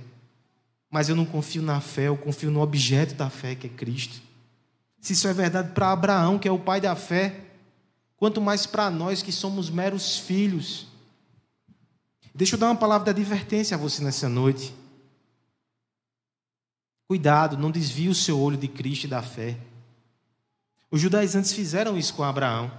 Mas 0.89 1.09
eu 1.09 1.15
não 1.15 1.25
confio 1.25 1.61
na 1.61 1.81
fé, 1.81 2.07
eu 2.07 2.17
confio 2.17 2.51
no 2.51 2.61
objeto 2.61 3.15
da 3.15 3.29
fé, 3.29 3.55
que 3.55 3.67
é 3.67 3.69
Cristo. 3.69 4.21
Se 5.01 5.13
isso 5.13 5.27
é 5.27 5.33
verdade 5.33 5.71
para 5.73 5.91
Abraão, 5.91 6.37
que 6.37 6.47
é 6.47 6.51
o 6.51 6.59
pai 6.59 6.79
da 6.79 6.95
fé, 6.95 7.41
quanto 8.17 8.39
mais 8.39 8.65
para 8.65 8.89
nós 8.91 9.21
que 9.21 9.31
somos 9.31 9.69
meros 9.69 10.17
filhos. 10.19 10.87
Deixa 12.35 12.55
eu 12.55 12.59
dar 12.59 12.67
uma 12.67 12.75
palavra 12.75 13.11
de 13.13 13.21
advertência 13.21 13.75
a 13.75 13.79
você 13.79 14.03
nessa 14.03 14.29
noite. 14.29 14.73
Cuidado, 17.07 17.57
não 17.57 17.71
desvie 17.71 18.07
o 18.07 18.15
seu 18.15 18.39
olho 18.39 18.57
de 18.57 18.67
Cristo 18.67 19.05
e 19.05 19.09
da 19.09 19.21
fé. 19.21 19.57
Os 20.91 20.99
judaizantes 20.99 21.53
fizeram 21.53 21.97
isso 21.97 22.13
com 22.13 22.23
Abraão. 22.23 22.69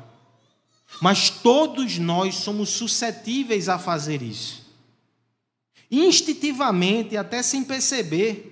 Mas 1.00 1.30
todos 1.30 1.98
nós 1.98 2.34
somos 2.34 2.68
suscetíveis 2.68 3.70
a 3.70 3.78
fazer 3.78 4.20
isso. 4.20 4.62
Instintivamente, 5.90 7.16
até 7.16 7.42
sem 7.42 7.64
perceber. 7.64 8.50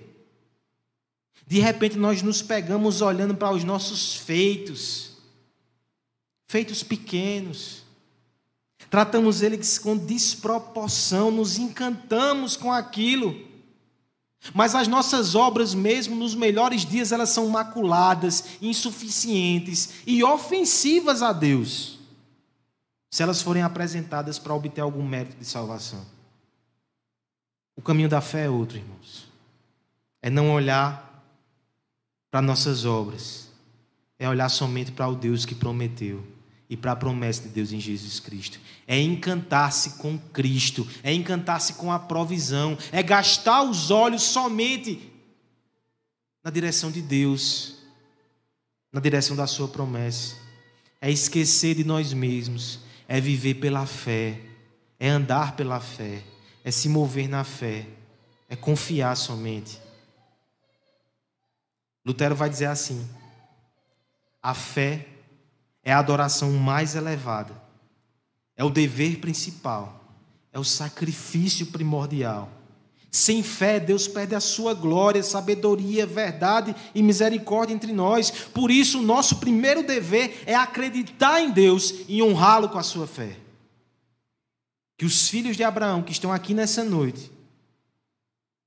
De 1.45 1.59
repente 1.59 1.97
nós 1.97 2.23
nos 2.23 2.41
pegamos 2.41 3.01
olhando 3.01 3.35
para 3.35 3.51
os 3.51 3.63
nossos 3.63 4.15
feitos, 4.15 5.11
feitos 6.47 6.81
pequenos. 6.81 7.83
Tratamos 8.89 9.41
eles 9.41 9.77
com 9.77 9.95
desproporção, 9.95 11.29
nos 11.29 11.57
encantamos 11.57 12.57
com 12.57 12.71
aquilo. 12.71 13.50
Mas 14.53 14.73
as 14.73 14.87
nossas 14.87 15.35
obras, 15.35 15.73
mesmo 15.73 16.15
nos 16.15 16.33
melhores 16.33 16.83
dias, 16.83 17.11
elas 17.11 17.29
são 17.29 17.47
maculadas, 17.47 18.57
insuficientes 18.61 20.01
e 20.05 20.23
ofensivas 20.23 21.21
a 21.21 21.31
Deus 21.31 21.99
se 23.09 23.21
elas 23.21 23.41
forem 23.41 23.61
apresentadas 23.61 24.39
para 24.39 24.53
obter 24.53 24.79
algum 24.81 25.05
mérito 25.05 25.35
de 25.35 25.45
salvação. 25.45 26.05
O 27.75 27.81
caminho 27.81 28.07
da 28.07 28.21
fé 28.21 28.45
é 28.45 28.49
outro, 28.49 28.77
irmãos. 28.77 29.27
É 30.21 30.29
não 30.29 30.53
olhar 30.53 31.23
para 32.31 32.41
nossas 32.41 32.85
obras, 32.85 33.49
é 34.17 34.29
olhar 34.29 34.47
somente 34.47 34.91
para 34.91 35.07
o 35.09 35.15
Deus 35.15 35.45
que 35.45 35.53
prometeu 35.53 36.25
e 36.71 36.77
para 36.77 36.93
a 36.93 36.95
promessa 36.95 37.43
de 37.43 37.49
Deus 37.49 37.71
em 37.71 37.79
Jesus 37.79 38.19
Cristo. 38.19 38.57
É 38.87 38.99
encantar-se 38.99 39.97
com 39.97 40.17
Cristo, 40.17 40.87
é 41.03 41.13
encantar-se 41.13 41.73
com 41.73 41.91
a 41.91 41.99
provisão, 41.99 42.77
é 42.91 43.03
gastar 43.03 43.61
os 43.61 43.91
olhos 43.91 44.23
somente 44.23 45.11
na 46.41 46.49
direção 46.49 46.89
de 46.89 47.01
Deus, 47.01 47.75
na 48.91 48.99
direção 48.99 49.35
da 49.35 49.45
Sua 49.45 49.67
promessa. 49.67 50.35
É 51.01 51.11
esquecer 51.11 51.75
de 51.75 51.83
nós 51.83 52.13
mesmos 52.13 52.79
é 53.11 53.19
viver 53.19 53.55
pela 53.55 53.85
fé, 53.85 54.39
é 54.97 55.09
andar 55.09 55.57
pela 55.57 55.81
fé, 55.81 56.23
é 56.63 56.71
se 56.71 56.87
mover 56.87 57.27
na 57.27 57.43
fé, 57.43 57.85
é 58.47 58.55
confiar 58.55 59.17
somente. 59.17 59.77
Lutero 62.05 62.33
vai 62.33 62.49
dizer 62.49 62.67
assim: 62.67 63.05
a 64.41 64.53
fé 64.53 65.09
é 65.83 65.91
a 65.91 65.99
adoração 65.99 66.51
mais 66.51 66.95
elevada, 66.95 67.53
é 68.55 68.63
o 68.63 68.69
dever 68.69 69.19
principal, 69.19 70.03
é 70.51 70.59
o 70.59 70.63
sacrifício 70.63 71.67
primordial 71.67 72.49
sem 73.11 73.43
fé, 73.43 73.77
Deus 73.77 74.07
perde 74.07 74.33
a 74.33 74.39
sua 74.39 74.73
glória, 74.73 75.21
sabedoria, 75.21 76.05
verdade 76.05 76.73
e 76.95 77.03
misericórdia 77.03 77.73
entre 77.73 77.91
nós. 77.91 78.31
Por 78.31 78.71
isso, 78.71 78.99
o 78.99 79.03
nosso 79.03 79.35
primeiro 79.35 79.83
dever 79.83 80.41
é 80.45 80.55
acreditar 80.55 81.41
em 81.41 81.51
Deus 81.51 81.93
e 82.07 82.23
honrá-lo 82.23 82.69
com 82.69 82.77
a 82.77 82.83
sua 82.83 83.05
fé. 83.05 83.37
Que 84.97 85.03
os 85.03 85.27
filhos 85.27 85.57
de 85.57 85.63
Abraão 85.63 86.01
que 86.01 86.13
estão 86.13 86.31
aqui 86.31 86.53
nessa 86.53 86.85
noite 86.85 87.29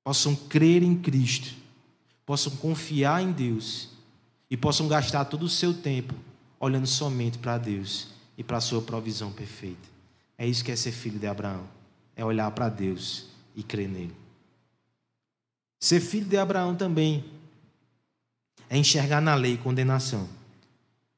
possam 0.04 0.36
crer 0.36 0.82
em 0.82 0.94
Cristo, 0.94 1.54
possam 2.26 2.54
confiar 2.56 3.22
em 3.22 3.32
Deus 3.32 3.88
e 4.50 4.58
possam 4.58 4.86
gastar 4.86 5.24
todo 5.24 5.44
o 5.44 5.48
seu 5.48 5.72
tempo 5.72 6.14
olhando 6.64 6.86
somente 6.86 7.38
para 7.38 7.58
Deus 7.58 8.08
e 8.38 8.42
para 8.42 8.56
a 8.56 8.60
sua 8.60 8.80
provisão 8.80 9.30
perfeita. 9.30 9.88
É 10.36 10.46
isso 10.46 10.64
que 10.64 10.72
é 10.72 10.76
ser 10.76 10.92
filho 10.92 11.18
de 11.18 11.26
Abraão, 11.26 11.68
é 12.16 12.24
olhar 12.24 12.50
para 12.50 12.68
Deus 12.68 13.26
e 13.54 13.62
crer 13.62 13.88
nele. 13.88 14.16
Ser 15.78 16.00
filho 16.00 16.26
de 16.26 16.36
Abraão 16.36 16.74
também 16.74 17.24
é 18.70 18.78
enxergar 18.78 19.20
na 19.20 19.34
lei 19.34 19.58
condenação. 19.58 20.28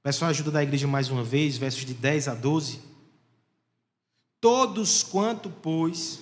Peço 0.03 0.25
a 0.25 0.29
ajuda 0.29 0.51
da 0.51 0.63
igreja 0.63 0.87
mais 0.87 1.11
uma 1.11 1.23
vez, 1.23 1.57
versos 1.57 1.85
de 1.85 1.95
10 1.95 2.29
a 2.29 2.35
12. 2.35 2.81
Todos 4.41 5.03
quanto, 5.05 5.49
pois, 5.49 6.21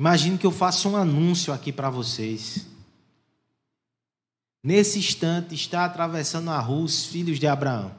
Imagine 0.00 0.38
que 0.38 0.46
eu 0.46 0.50
faço 0.50 0.88
um 0.88 0.96
anúncio 0.96 1.52
aqui 1.52 1.70
para 1.70 1.90
vocês. 1.90 2.66
Nesse 4.62 4.98
instante 4.98 5.54
está 5.54 5.84
atravessando 5.84 6.48
a 6.50 6.58
rua 6.58 6.84
os 6.84 7.04
filhos 7.04 7.38
de 7.38 7.46
Abraão. 7.46 7.94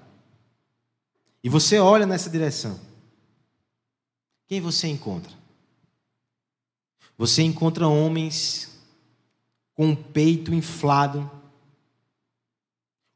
E 1.43 1.47
você 1.47 1.77
olha 1.77 2.07
nessa 2.07 2.27
direção. 2.27 2.79
Quem 4.47 4.59
você 4.59 4.87
encontra? 4.87 5.31
Você 7.19 7.43
encontra 7.43 7.87
homens 7.87 8.81
com 9.75 9.91
o 9.91 9.95
peito 9.95 10.55
inflado, 10.55 11.29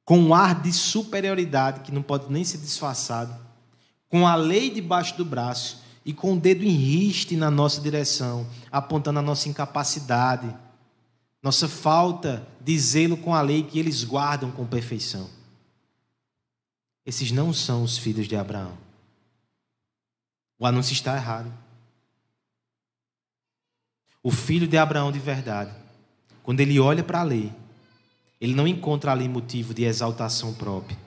com 0.03 0.19
um 0.19 0.31
ar 0.31 0.61
de 0.61 0.71
superioridade 0.71 1.79
que 1.79 1.91
não 1.91 2.03
pode 2.03 2.31
nem 2.31 2.43
ser 2.43 2.59
disfarçado, 2.59 3.35
com 4.07 4.27
a 4.27 4.35
lei 4.35 4.69
debaixo 4.69 5.17
do 5.17 5.25
braço 5.25 5.84
e 6.05 6.13
com 6.13 6.33
o 6.33 6.39
dedo 6.39 6.63
em 6.63 6.69
riste 6.69 7.35
na 7.35 7.49
nossa 7.49 7.81
direção, 7.81 8.47
apontando 8.71 9.17
a 9.17 9.23
nossa 9.23 9.49
incapacidade, 9.49 10.55
nossa 11.41 11.67
falta 11.67 12.47
de 12.61 12.77
zelo 12.77 13.17
com 13.17 13.33
a 13.33 13.41
lei 13.41 13.63
que 13.63 13.79
eles 13.79 14.03
guardam 14.03 14.51
com 14.51 14.67
perfeição. 14.67 15.27
Esses 17.03 17.31
não 17.31 17.51
são 17.51 17.83
os 17.83 17.97
filhos 17.97 18.27
de 18.27 18.35
Abraão. 18.35 18.77
O 20.59 20.65
anúncio 20.65 20.93
está 20.93 21.15
errado. 21.15 21.51
O 24.21 24.31
filho 24.31 24.67
de 24.67 24.77
Abraão 24.77 25.11
de 25.11 25.19
verdade, 25.19 25.73
quando 26.43 26.59
ele 26.59 26.79
olha 26.79 27.03
para 27.03 27.19
a 27.19 27.23
lei, 27.23 27.51
ele 28.39 28.53
não 28.53 28.67
encontra 28.67 29.11
ali 29.11 29.27
motivo 29.27 29.73
de 29.73 29.83
exaltação 29.83 30.53
própria, 30.53 30.97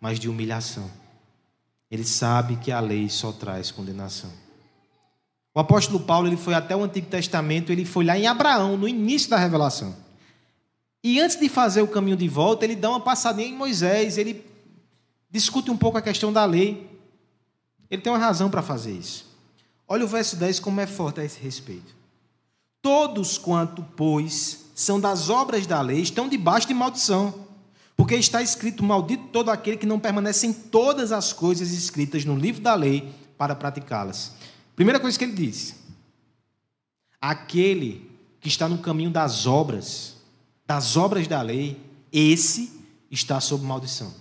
mas 0.00 0.18
de 0.18 0.28
humilhação. 0.28 0.90
Ele 1.90 2.04
sabe 2.04 2.56
que 2.56 2.72
a 2.72 2.80
lei 2.80 3.08
só 3.08 3.32
traz 3.32 3.70
condenação. 3.70 4.45
O 5.56 5.60
apóstolo 5.60 5.98
Paulo 5.98 6.28
ele 6.28 6.36
foi 6.36 6.52
até 6.52 6.76
o 6.76 6.84
Antigo 6.84 7.06
Testamento, 7.06 7.72
ele 7.72 7.86
foi 7.86 8.04
lá 8.04 8.18
em 8.18 8.26
Abraão, 8.26 8.76
no 8.76 8.86
início 8.86 9.30
da 9.30 9.38
revelação. 9.38 9.96
E 11.02 11.18
antes 11.18 11.40
de 11.40 11.48
fazer 11.48 11.80
o 11.80 11.88
caminho 11.88 12.14
de 12.14 12.28
volta, 12.28 12.66
ele 12.66 12.76
dá 12.76 12.90
uma 12.90 13.00
passadinha 13.00 13.48
em 13.48 13.56
Moisés, 13.56 14.18
ele 14.18 14.44
discute 15.30 15.70
um 15.70 15.76
pouco 15.78 15.96
a 15.96 16.02
questão 16.02 16.30
da 16.30 16.44
lei. 16.44 16.86
Ele 17.90 18.02
tem 18.02 18.12
uma 18.12 18.18
razão 18.18 18.50
para 18.50 18.60
fazer 18.60 18.92
isso. 18.92 19.34
Olha 19.88 20.04
o 20.04 20.08
verso 20.08 20.36
10 20.36 20.60
como 20.60 20.78
é 20.78 20.86
forte 20.86 21.20
a 21.20 21.24
esse 21.24 21.40
respeito. 21.40 21.96
Todos 22.82 23.38
quanto, 23.38 23.82
pois, 23.96 24.66
são 24.74 25.00
das 25.00 25.30
obras 25.30 25.66
da 25.66 25.80
lei, 25.80 26.02
estão 26.02 26.28
debaixo 26.28 26.68
de 26.68 26.74
maldição. 26.74 27.32
Porque 27.96 28.14
está 28.14 28.42
escrito: 28.42 28.84
Maldito 28.84 29.28
todo 29.28 29.48
aquele 29.48 29.78
que 29.78 29.86
não 29.86 29.98
permanece 29.98 30.46
em 30.46 30.52
todas 30.52 31.12
as 31.12 31.32
coisas 31.32 31.70
escritas 31.72 32.26
no 32.26 32.36
livro 32.36 32.60
da 32.60 32.74
lei 32.74 33.10
para 33.38 33.54
praticá-las. 33.54 34.34
Primeira 34.76 35.00
coisa 35.00 35.18
que 35.18 35.24
ele 35.24 35.32
diz: 35.32 35.74
aquele 37.20 38.08
que 38.38 38.48
está 38.48 38.68
no 38.68 38.78
caminho 38.78 39.10
das 39.10 39.46
obras, 39.46 40.18
das 40.66 40.96
obras 40.96 41.26
da 41.26 41.40
lei, 41.40 41.80
esse 42.12 42.84
está 43.10 43.40
sob 43.40 43.64
maldição. 43.64 44.14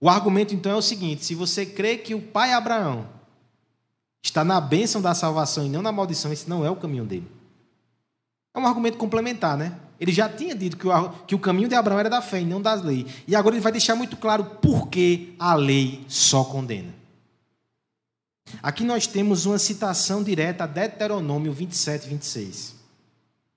O 0.00 0.08
argumento 0.08 0.54
então 0.54 0.72
é 0.72 0.76
o 0.76 0.82
seguinte: 0.82 1.24
se 1.24 1.34
você 1.34 1.66
crê 1.66 1.98
que 1.98 2.14
o 2.14 2.22
pai 2.22 2.52
Abraão 2.52 3.08
está 4.22 4.44
na 4.44 4.60
bênção 4.60 5.02
da 5.02 5.14
salvação 5.14 5.66
e 5.66 5.68
não 5.68 5.82
na 5.82 5.90
maldição, 5.90 6.32
esse 6.32 6.48
não 6.48 6.64
é 6.64 6.70
o 6.70 6.76
caminho 6.76 7.04
dele. 7.04 7.28
É 8.54 8.58
um 8.58 8.66
argumento 8.66 8.96
complementar, 8.96 9.56
né? 9.56 9.78
Ele 10.00 10.12
já 10.12 10.28
tinha 10.28 10.54
dito 10.54 10.76
que 10.76 10.86
o, 10.86 11.08
que 11.26 11.34
o 11.34 11.38
caminho 11.40 11.68
de 11.68 11.74
Abraão 11.74 11.98
era 11.98 12.08
da 12.08 12.22
fé 12.22 12.40
e 12.40 12.44
não 12.44 12.62
das 12.62 12.82
leis. 12.82 13.06
E 13.26 13.34
agora 13.34 13.56
ele 13.56 13.62
vai 13.62 13.72
deixar 13.72 13.96
muito 13.96 14.16
claro 14.16 14.44
por 14.44 14.88
que 14.88 15.34
a 15.38 15.54
lei 15.54 16.04
só 16.06 16.44
condena. 16.44 16.97
Aqui 18.62 18.84
nós 18.84 19.06
temos 19.06 19.46
uma 19.46 19.58
citação 19.58 20.22
direta 20.22 20.64
a 20.64 20.66
Deuteronômio 20.66 21.52
27, 21.52 22.08
26, 22.08 22.74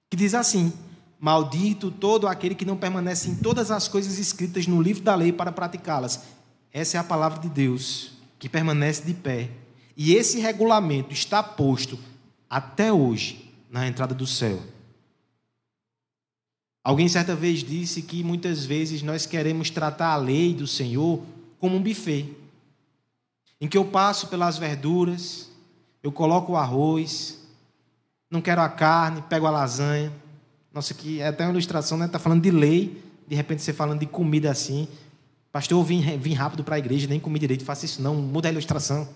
que 0.09 0.17
diz 0.17 0.33
assim: 0.33 0.73
Maldito 1.19 1.91
todo 1.91 2.27
aquele 2.27 2.55
que 2.55 2.65
não 2.65 2.75
permanece 2.75 3.29
em 3.29 3.35
todas 3.35 3.69
as 3.71 3.87
coisas 3.87 4.17
escritas 4.17 4.67
no 4.67 4.81
livro 4.81 5.03
da 5.03 5.15
lei 5.15 5.31
para 5.31 5.51
praticá-las. 5.51 6.21
Essa 6.73 6.97
é 6.97 6.99
a 6.99 7.03
palavra 7.03 7.39
de 7.39 7.49
Deus, 7.49 8.13
que 8.39 8.49
permanece 8.49 9.03
de 9.03 9.13
pé. 9.13 9.51
E 9.95 10.15
esse 10.15 10.39
regulamento 10.39 11.13
está 11.13 11.43
posto 11.43 11.99
até 12.49 12.91
hoje 12.91 13.53
na 13.69 13.87
entrada 13.87 14.15
do 14.15 14.25
céu. 14.25 14.59
Alguém 16.83 17.07
certa 17.07 17.35
vez 17.35 17.63
disse 17.63 18.01
que 18.01 18.23
muitas 18.23 18.65
vezes 18.65 19.03
nós 19.03 19.27
queremos 19.27 19.69
tratar 19.69 20.13
a 20.13 20.17
lei 20.17 20.55
do 20.55 20.65
Senhor 20.65 21.21
como 21.59 21.77
um 21.77 21.83
buffet, 21.83 22.35
em 23.61 23.67
que 23.67 23.77
eu 23.77 23.85
passo 23.85 24.27
pelas 24.27 24.57
verduras, 24.57 25.49
eu 26.01 26.11
coloco 26.11 26.53
o 26.53 26.57
arroz, 26.57 27.37
não 28.29 28.41
quero 28.41 28.59
a 28.59 28.67
carne, 28.67 29.21
pego 29.21 29.45
a 29.45 29.51
lasanha. 29.51 30.11
Nossa, 30.73 30.93
aqui 30.93 31.21
é 31.21 31.27
até 31.27 31.43
uma 31.45 31.51
ilustração, 31.51 31.95
né? 31.95 32.07
Está 32.07 32.17
falando 32.17 32.41
de 32.41 32.49
lei, 32.49 33.03
de 33.27 33.35
repente 33.35 33.61
você 33.61 33.71
falando 33.71 33.99
de 33.99 34.07
comida 34.07 34.49
assim. 34.49 34.87
Pastor, 35.51 35.77
eu 35.77 35.83
vim, 35.83 36.01
vim 36.17 36.33
rápido 36.33 36.63
para 36.63 36.75
a 36.75 36.79
igreja, 36.79 37.07
nem 37.07 37.19
comi 37.19 37.37
direito, 37.37 37.63
faça 37.63 37.85
isso 37.85 38.01
não, 38.01 38.15
muda 38.15 38.47
a 38.47 38.51
ilustração. 38.51 39.07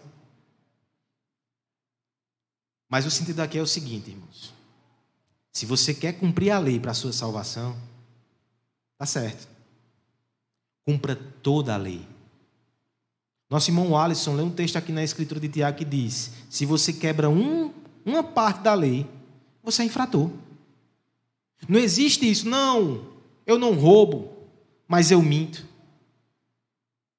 Mas 2.88 3.06
o 3.06 3.12
sentido 3.12 3.40
aqui 3.40 3.58
é 3.58 3.62
o 3.62 3.68
seguinte, 3.68 4.12
irmãos. 4.12 4.54
Se 5.52 5.66
você 5.66 5.94
quer 5.94 6.14
cumprir 6.14 6.52
a 6.52 6.60
lei 6.60 6.80
para 6.80 6.92
a 6.92 6.94
sua 6.94 7.14
salvação, 7.14 7.76
tá 8.98 9.08
certo. 9.08 9.48
Cumpra 10.86 11.16
toda 11.16 11.74
a 11.74 11.78
lei. 11.78 12.06
Nosso 13.50 13.70
irmão 13.70 13.98
Alisson 13.98 14.36
lê 14.36 14.44
um 14.44 14.50
texto 14.50 14.76
aqui 14.76 14.92
na 14.92 15.04
escritura 15.04 15.40
de 15.40 15.50
Tiago 15.50 15.78
que 15.78 15.86
diz: 15.86 16.32
se 16.50 16.66
você 16.66 16.92
quebra 16.92 17.30
um, 17.30 17.72
uma 18.06 18.24
parte 18.24 18.62
da 18.62 18.74
lei, 18.74 19.08
você 19.64 19.84
é 19.84 19.86
infrator. 19.86 20.30
Não 21.68 21.80
existe 21.80 22.30
isso, 22.30 22.48
não. 22.48 23.06
Eu 23.46 23.58
não 23.58 23.74
roubo, 23.74 24.32
mas 24.88 25.12
eu 25.12 25.22
minto. 25.22 25.66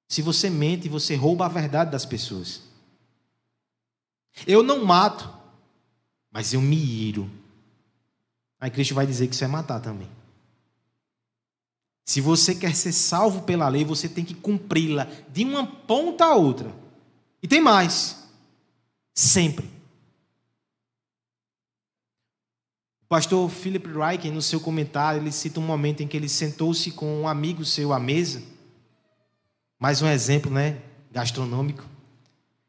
Se 0.08 0.22
você 0.22 0.48
mente, 0.48 0.88
você 0.88 1.14
rouba 1.16 1.46
a 1.46 1.48
verdade 1.48 1.90
das 1.90 2.04
pessoas. 2.04 2.62
Eu 4.46 4.62
não 4.62 4.84
mato, 4.84 5.32
mas 6.30 6.52
eu 6.52 6.60
me 6.60 6.76
iro. 6.76 7.30
Aí 8.60 8.70
Cristo 8.70 8.94
vai 8.94 9.06
dizer 9.06 9.26
que 9.28 9.34
isso 9.34 9.44
é 9.44 9.48
matar 9.48 9.80
também. 9.80 10.08
Se 12.06 12.20
você 12.20 12.54
quer 12.54 12.74
ser 12.76 12.92
salvo 12.92 13.42
pela 13.42 13.68
lei, 13.68 13.84
você 13.84 14.08
tem 14.08 14.24
que 14.24 14.32
cumpri-la 14.32 15.08
de 15.28 15.44
uma 15.44 15.66
ponta 15.66 16.24
a 16.24 16.36
outra. 16.36 16.72
E 17.42 17.48
tem 17.48 17.60
mais. 17.60 18.24
Sempre. 19.12 19.66
O 23.02 23.08
pastor 23.08 23.50
Philip 23.50 23.88
Reich, 23.88 24.30
no 24.30 24.40
seu 24.40 24.60
comentário, 24.60 25.20
ele 25.20 25.32
cita 25.32 25.58
um 25.58 25.64
momento 25.64 26.00
em 26.00 26.06
que 26.06 26.16
ele 26.16 26.28
sentou-se 26.28 26.92
com 26.92 27.22
um 27.22 27.28
amigo 27.28 27.64
seu 27.64 27.92
à 27.92 27.98
mesa. 27.98 28.40
Mais 29.76 30.00
um 30.00 30.06
exemplo, 30.06 30.50
né? 30.50 30.80
Gastronômico. 31.10 31.84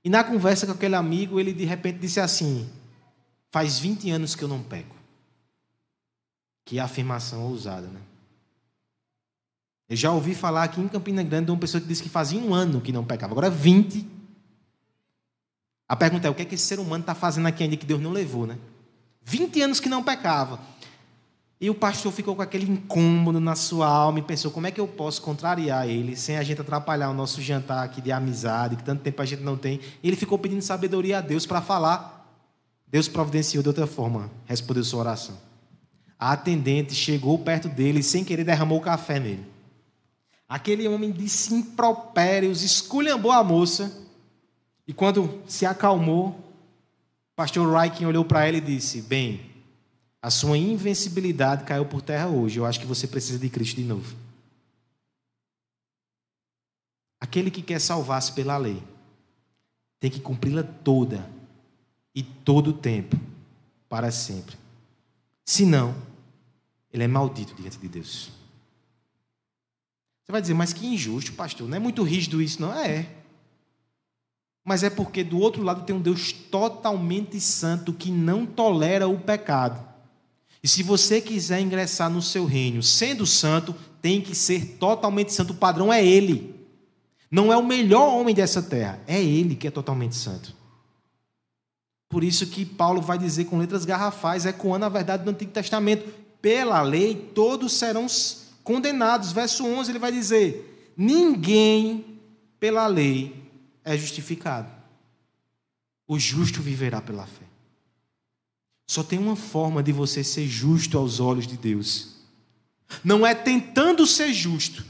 E 0.03 0.09
na 0.09 0.23
conversa 0.23 0.65
com 0.65 0.71
aquele 0.71 0.95
amigo, 0.95 1.39
ele 1.39 1.53
de 1.53 1.63
repente 1.63 1.99
disse 1.99 2.19
assim: 2.19 2.67
Faz 3.51 3.77
20 3.77 4.09
anos 4.09 4.33
que 4.33 4.43
eu 4.43 4.47
não 4.47 4.63
peco. 4.63 4.95
Que 6.65 6.79
afirmação 6.79 7.43
ousada, 7.43 7.87
né? 7.87 8.01
Eu 9.89 9.95
já 9.95 10.11
ouvi 10.11 10.35
falar 10.35 10.63
aqui 10.63 10.81
em 10.81 10.87
Campina 10.87 11.23
Grande 11.23 11.45
de 11.45 11.51
uma 11.51 11.57
pessoa 11.57 11.79
que 11.79 11.87
disse 11.87 12.03
que 12.03 12.09
fazia 12.09 12.39
um 12.39 12.53
ano 12.53 12.81
que 12.81 12.91
não 12.91 13.05
pecava, 13.05 13.31
agora 13.31 13.49
20. 13.49 14.05
A 15.87 15.95
pergunta 15.95 16.27
é: 16.27 16.29
o 16.29 16.35
que 16.35 16.41
é 16.41 16.45
que 16.45 16.55
esse 16.55 16.65
ser 16.65 16.79
humano 16.79 17.01
está 17.01 17.15
fazendo 17.15 17.47
aqui 17.47 17.63
ainda 17.63 17.77
que 17.77 17.85
Deus 17.85 18.01
não 18.01 18.11
levou, 18.11 18.45
né? 18.45 18.57
20 19.23 19.61
anos 19.61 19.79
que 19.79 19.87
não 19.87 20.03
pecava. 20.03 20.59
E 21.59 21.69
o 21.69 21.75
pastor 21.75 22.11
ficou 22.11 22.35
com 22.35 22.41
aquele 22.41 22.69
incômodo 22.69 23.39
na 23.39 23.55
sua 23.55 23.87
alma 23.87 24.19
e 24.19 24.21
pensou: 24.21 24.51
como 24.51 24.67
é 24.67 24.71
que 24.71 24.79
eu 24.79 24.87
posso 24.87 25.21
contrariar 25.21 25.87
ele 25.87 26.17
sem 26.17 26.37
a 26.37 26.43
gente 26.43 26.59
atrapalhar 26.59 27.09
o 27.09 27.13
nosso 27.13 27.41
jantar 27.41 27.83
aqui 27.83 28.01
de 28.01 28.11
amizade, 28.11 28.75
que 28.75 28.83
tanto 28.83 29.01
tempo 29.01 29.21
a 29.21 29.25
gente 29.25 29.41
não 29.41 29.55
tem? 29.55 29.79
E 30.03 30.07
ele 30.07 30.17
ficou 30.17 30.37
pedindo 30.37 30.61
sabedoria 30.61 31.19
a 31.19 31.21
Deus 31.21 31.45
para 31.45 31.61
falar. 31.61 32.15
Deus 32.89 33.07
providenciou 33.07 33.61
de 33.61 33.69
outra 33.69 33.87
forma, 33.87 34.29
respondeu 34.45 34.83
sua 34.83 34.99
oração. 34.99 35.37
A 36.17 36.31
atendente 36.31 36.95
chegou 36.95 37.37
perto 37.39 37.67
dele 37.67 37.99
e, 37.99 38.03
sem 38.03 38.23
querer, 38.23 38.43
derramou 38.43 38.79
café 38.79 39.19
nele. 39.19 39.56
Aquele 40.47 40.87
homem 40.87 41.11
disse 41.11 41.53
impropérios, 41.53 42.63
esculhambou 42.63 43.31
a 43.31 43.43
moça. 43.43 43.91
E 44.87 44.93
quando 44.93 45.41
se 45.47 45.65
acalmou, 45.65 46.39
pastor 47.35 47.69
Raikin 47.71 48.05
olhou 48.05 48.23
para 48.23 48.45
ela 48.45 48.57
e 48.57 48.61
disse: 48.61 49.01
Bem, 49.01 49.51
a 50.21 50.29
sua 50.29 50.57
invencibilidade 50.57 51.65
caiu 51.65 51.85
por 51.85 52.01
terra 52.01 52.27
hoje. 52.27 52.59
Eu 52.59 52.65
acho 52.65 52.79
que 52.79 52.85
você 52.85 53.07
precisa 53.07 53.37
de 53.37 53.49
Cristo 53.49 53.75
de 53.75 53.83
novo. 53.83 54.15
Aquele 57.19 57.51
que 57.51 57.61
quer 57.61 57.79
salvar-se 57.81 58.31
pela 58.31 58.57
lei 58.57 58.81
tem 59.99 60.09
que 60.09 60.19
cumpri-la 60.19 60.63
toda 60.63 61.27
e 62.13 62.23
todo 62.23 62.69
o 62.69 62.73
tempo, 62.73 63.19
para 63.89 64.11
sempre. 64.11 64.55
Senão, 65.43 65.95
ele 66.91 67.03
é 67.03 67.07
maldito 67.07 67.53
diante 67.55 67.77
de 67.77 67.87
Deus. 67.87 68.36
Você 70.27 70.31
vai 70.31 70.41
dizer, 70.41 70.53
mas 70.53 70.73
que 70.73 70.85
injusto, 70.85 71.33
pastor. 71.33 71.67
Não 71.67 71.77
é 71.77 71.79
muito 71.79 72.03
rígido 72.03 72.41
isso, 72.41 72.61
não? 72.61 72.73
É 72.73 73.17
mas 74.67 74.83
é 74.83 74.89
porque 74.89 75.23
do 75.23 75.39
outro 75.39 75.63
lado 75.63 75.85
tem 75.85 75.95
um 75.95 76.01
Deus 76.01 76.33
totalmente 76.33 77.39
santo 77.39 77.93
que 77.93 78.11
não 78.11 78.45
tolera 78.45 79.07
o 79.07 79.17
pecado. 79.17 79.81
E 80.61 80.67
se 80.67 80.83
você 80.83 81.21
quiser 81.21 81.61
ingressar 81.61 82.09
no 82.09 82.21
seu 82.21 82.43
reino 82.43 82.83
sendo 82.83 83.25
santo, 83.25 83.73
tem 84.01 84.19
que 84.19 84.35
ser 84.35 84.75
totalmente 84.77 85.31
santo. 85.31 85.53
O 85.53 85.55
padrão 85.55 85.91
é 85.91 86.05
Ele. 86.05 86.53
Não 87.31 87.49
é 87.49 87.55
o 87.55 87.65
melhor 87.65 88.13
homem 88.13 88.35
dessa 88.35 88.61
terra, 88.61 88.99
é 89.07 89.23
Ele 89.23 89.55
que 89.55 89.69
é 89.69 89.71
totalmente 89.71 90.17
santo. 90.17 90.53
Por 92.09 92.21
isso 92.21 92.45
que 92.47 92.65
Paulo 92.65 93.01
vai 93.01 93.17
dizer 93.17 93.45
com 93.45 93.57
letras 93.57 93.85
garrafais, 93.85 94.45
ecoando 94.45 94.83
a 94.83 94.89
verdade 94.89 95.23
do 95.23 95.29
Antigo 95.29 95.51
Testamento: 95.51 96.11
pela 96.41 96.81
lei 96.81 97.15
todos 97.15 97.71
serão 97.71 98.05
condenados. 98.67 99.31
Verso 99.31 99.65
11 99.65 99.91
ele 99.91 99.99
vai 99.99 100.11
dizer: 100.11 100.93
ninguém 100.97 102.19
pela 102.59 102.85
lei 102.85 103.33
é 103.85 103.97
justificado. 103.97 104.69
O 106.05 106.19
justo 106.19 106.61
viverá 106.61 107.01
pela 107.01 107.25
fé. 107.25 107.45
Só 108.89 109.03
tem 109.03 109.17
uma 109.17 109.35
forma 109.35 109.81
de 109.81 109.91
você 109.93 110.23
ser 110.23 110.45
justo 110.47 110.97
aos 110.97 111.19
olhos 111.19 111.47
de 111.47 111.57
Deus. 111.57 112.15
Não 113.03 113.25
é 113.25 113.33
tentando 113.33 114.05
ser 114.05 114.33
justo. 114.33 114.85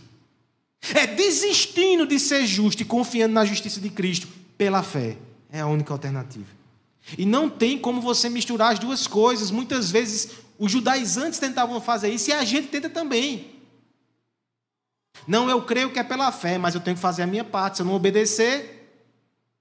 É 0.93 1.07
desistindo 1.07 2.05
de 2.05 2.19
ser 2.19 2.45
justo 2.45 2.81
e 2.81 2.85
confiando 2.85 3.33
na 3.33 3.45
justiça 3.45 3.79
de 3.79 3.89
Cristo 3.89 4.27
pela 4.57 4.83
fé. 4.83 5.17
É 5.51 5.59
a 5.59 5.67
única 5.67 5.91
alternativa. 5.91 6.45
E 7.17 7.25
não 7.25 7.49
tem 7.49 7.77
como 7.77 7.99
você 7.99 8.29
misturar 8.29 8.73
as 8.73 8.79
duas 8.79 9.07
coisas. 9.07 9.49
Muitas 9.49 9.89
vezes 9.89 10.29
os 10.59 10.71
judaizantes 10.71 11.39
tentavam 11.39 11.81
fazer 11.81 12.09
isso 12.09 12.29
e 12.29 12.33
a 12.33 12.45
gente 12.45 12.67
tenta 12.67 12.89
também. 12.89 13.56
Não, 15.25 15.49
eu 15.49 15.61
creio 15.61 15.91
que 15.91 15.99
é 15.99 16.03
pela 16.03 16.31
fé, 16.31 16.57
mas 16.57 16.75
eu 16.75 16.81
tenho 16.81 16.95
que 16.95 17.01
fazer 17.01 17.23
a 17.23 17.27
minha 17.27 17.43
parte. 17.43 17.77
Se 17.77 17.81
eu 17.81 17.85
não 17.85 17.93
obedecer, 17.93 18.77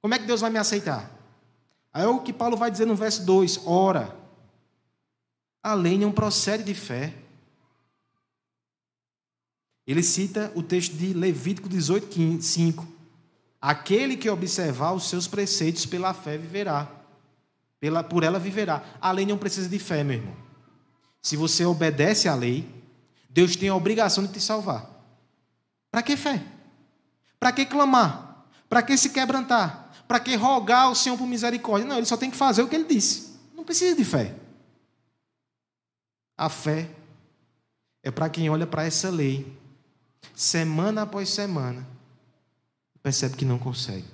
como 0.01 0.15
é 0.15 0.19
que 0.19 0.27
Deus 0.27 0.41
vai 0.41 0.51
me 0.51 0.59
aceitar? 0.59 1.11
Aí 1.93 2.05
é 2.05 2.07
o 2.07 2.21
que 2.21 2.33
Paulo 2.33 2.57
vai 2.57 2.71
dizer 2.71 2.87
no 2.87 2.95
verso 2.95 3.25
2: 3.25 3.63
ora, 3.65 4.15
a 5.63 5.75
lei 5.75 5.99
não 5.99 6.13
procede 6.13 6.63
de 6.65 6.75
fé. 6.75 7.15
Ele 9.87 10.03
cita 10.03 10.53
o 10.55 10.63
texto 10.63 10.93
de 10.97 11.13
Levítico 11.13 11.69
18, 11.69 12.43
5. 12.43 12.87
Aquele 13.61 14.17
que 14.17 14.29
observar 14.29 14.93
os 14.93 15.09
seus 15.09 15.27
preceitos 15.27 15.87
pela 15.87 16.13
fé 16.13 16.37
viverá. 16.37 16.89
Pela, 17.81 18.03
por 18.03 18.23
ela 18.23 18.39
viverá. 18.39 18.85
A 19.01 19.11
lei 19.11 19.25
não 19.25 19.39
precisa 19.39 19.69
de 19.69 19.79
fé, 19.79 20.05
meu 20.05 20.19
irmão. 20.19 20.37
Se 21.23 21.37
você 21.37 21.65
obedece 21.65 22.29
à 22.29 22.35
lei, 22.35 22.69
Deus 23.29 23.57
tem 23.57 23.69
a 23.69 23.75
obrigação 23.75 24.25
de 24.25 24.33
te 24.33 24.41
salvar. 24.41 24.96
Para 25.97 26.03
que 26.03 26.15
fé? 26.15 26.45
Para 27.41 27.53
que 27.53 27.65
clamar? 27.65 28.45
Para 28.69 28.83
que 28.83 28.99
se 28.99 29.09
quebrantar? 29.09 29.91
Para 30.07 30.21
que 30.21 30.37
rogar 30.37 30.83
ao 30.83 30.95
Senhor 30.95 31.17
por 31.17 31.27
misericórdia? 31.27 31.89
Não, 31.89 31.97
ele 31.97 32.05
só 32.05 32.19
tem 32.19 32.31
que 32.31 32.37
fazer 32.37 32.61
o 32.61 32.69
que 32.69 32.77
ele 32.77 32.85
disse. 32.85 33.35
Não 33.55 33.65
precisa 33.65 33.97
de 33.97 34.05
fé. 34.05 34.37
A 36.37 36.51
fé 36.51 36.95
é 38.03 38.11
para 38.11 38.29
quem 38.29 38.51
olha 38.51 38.67
para 38.67 38.85
essa 38.85 39.09
lei, 39.09 39.59
semana 40.35 41.01
após 41.01 41.31
semana, 41.31 41.89
percebe 43.03 43.35
que 43.35 43.47
não 43.47 43.59
consegue. 43.59 44.05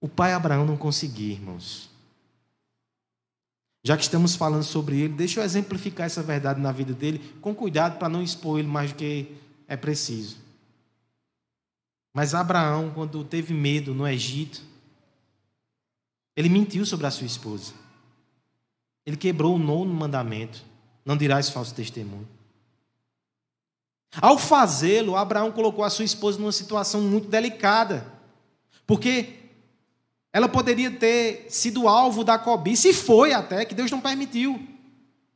O 0.00 0.08
pai 0.08 0.32
Abraão 0.32 0.64
não 0.64 0.78
conseguia, 0.78 1.34
irmãos. 1.34 1.93
Já 3.86 3.98
que 3.98 4.02
estamos 4.02 4.34
falando 4.34 4.64
sobre 4.64 4.98
ele, 4.98 5.12
deixa 5.12 5.40
eu 5.40 5.44
exemplificar 5.44 6.06
essa 6.06 6.22
verdade 6.22 6.58
na 6.58 6.72
vida 6.72 6.94
dele, 6.94 7.18
com 7.42 7.54
cuidado 7.54 7.98
para 7.98 8.08
não 8.08 8.22
expor 8.22 8.58
ele 8.58 8.66
mais 8.66 8.92
do 8.92 8.96
que 8.96 9.30
é 9.68 9.76
preciso. 9.76 10.38
Mas 12.14 12.34
Abraão, 12.34 12.92
quando 12.94 13.22
teve 13.22 13.52
medo 13.52 13.92
no 13.94 14.08
Egito, 14.08 14.62
ele 16.34 16.48
mentiu 16.48 16.86
sobre 16.86 17.06
a 17.06 17.10
sua 17.10 17.26
esposa. 17.26 17.74
Ele 19.04 19.18
quebrou 19.18 19.54
o 19.54 19.58
nono 19.58 19.92
mandamento: 19.92 20.64
não 21.04 21.14
dirás 21.14 21.50
falso 21.50 21.74
testemunho. 21.74 22.26
Ao 24.18 24.38
fazê-lo, 24.38 25.14
Abraão 25.14 25.52
colocou 25.52 25.84
a 25.84 25.90
sua 25.90 26.06
esposa 26.06 26.38
numa 26.38 26.52
situação 26.52 27.02
muito 27.02 27.28
delicada, 27.28 28.06
porque 28.86 29.43
ela 30.34 30.48
poderia 30.48 30.90
ter 30.90 31.46
sido 31.48 31.86
alvo 31.86 32.24
da 32.24 32.36
cobiça, 32.36 32.88
e 32.88 32.92
foi 32.92 33.32
até, 33.32 33.64
que 33.64 33.72
Deus 33.72 33.88
não 33.88 34.00
permitiu. 34.00 34.60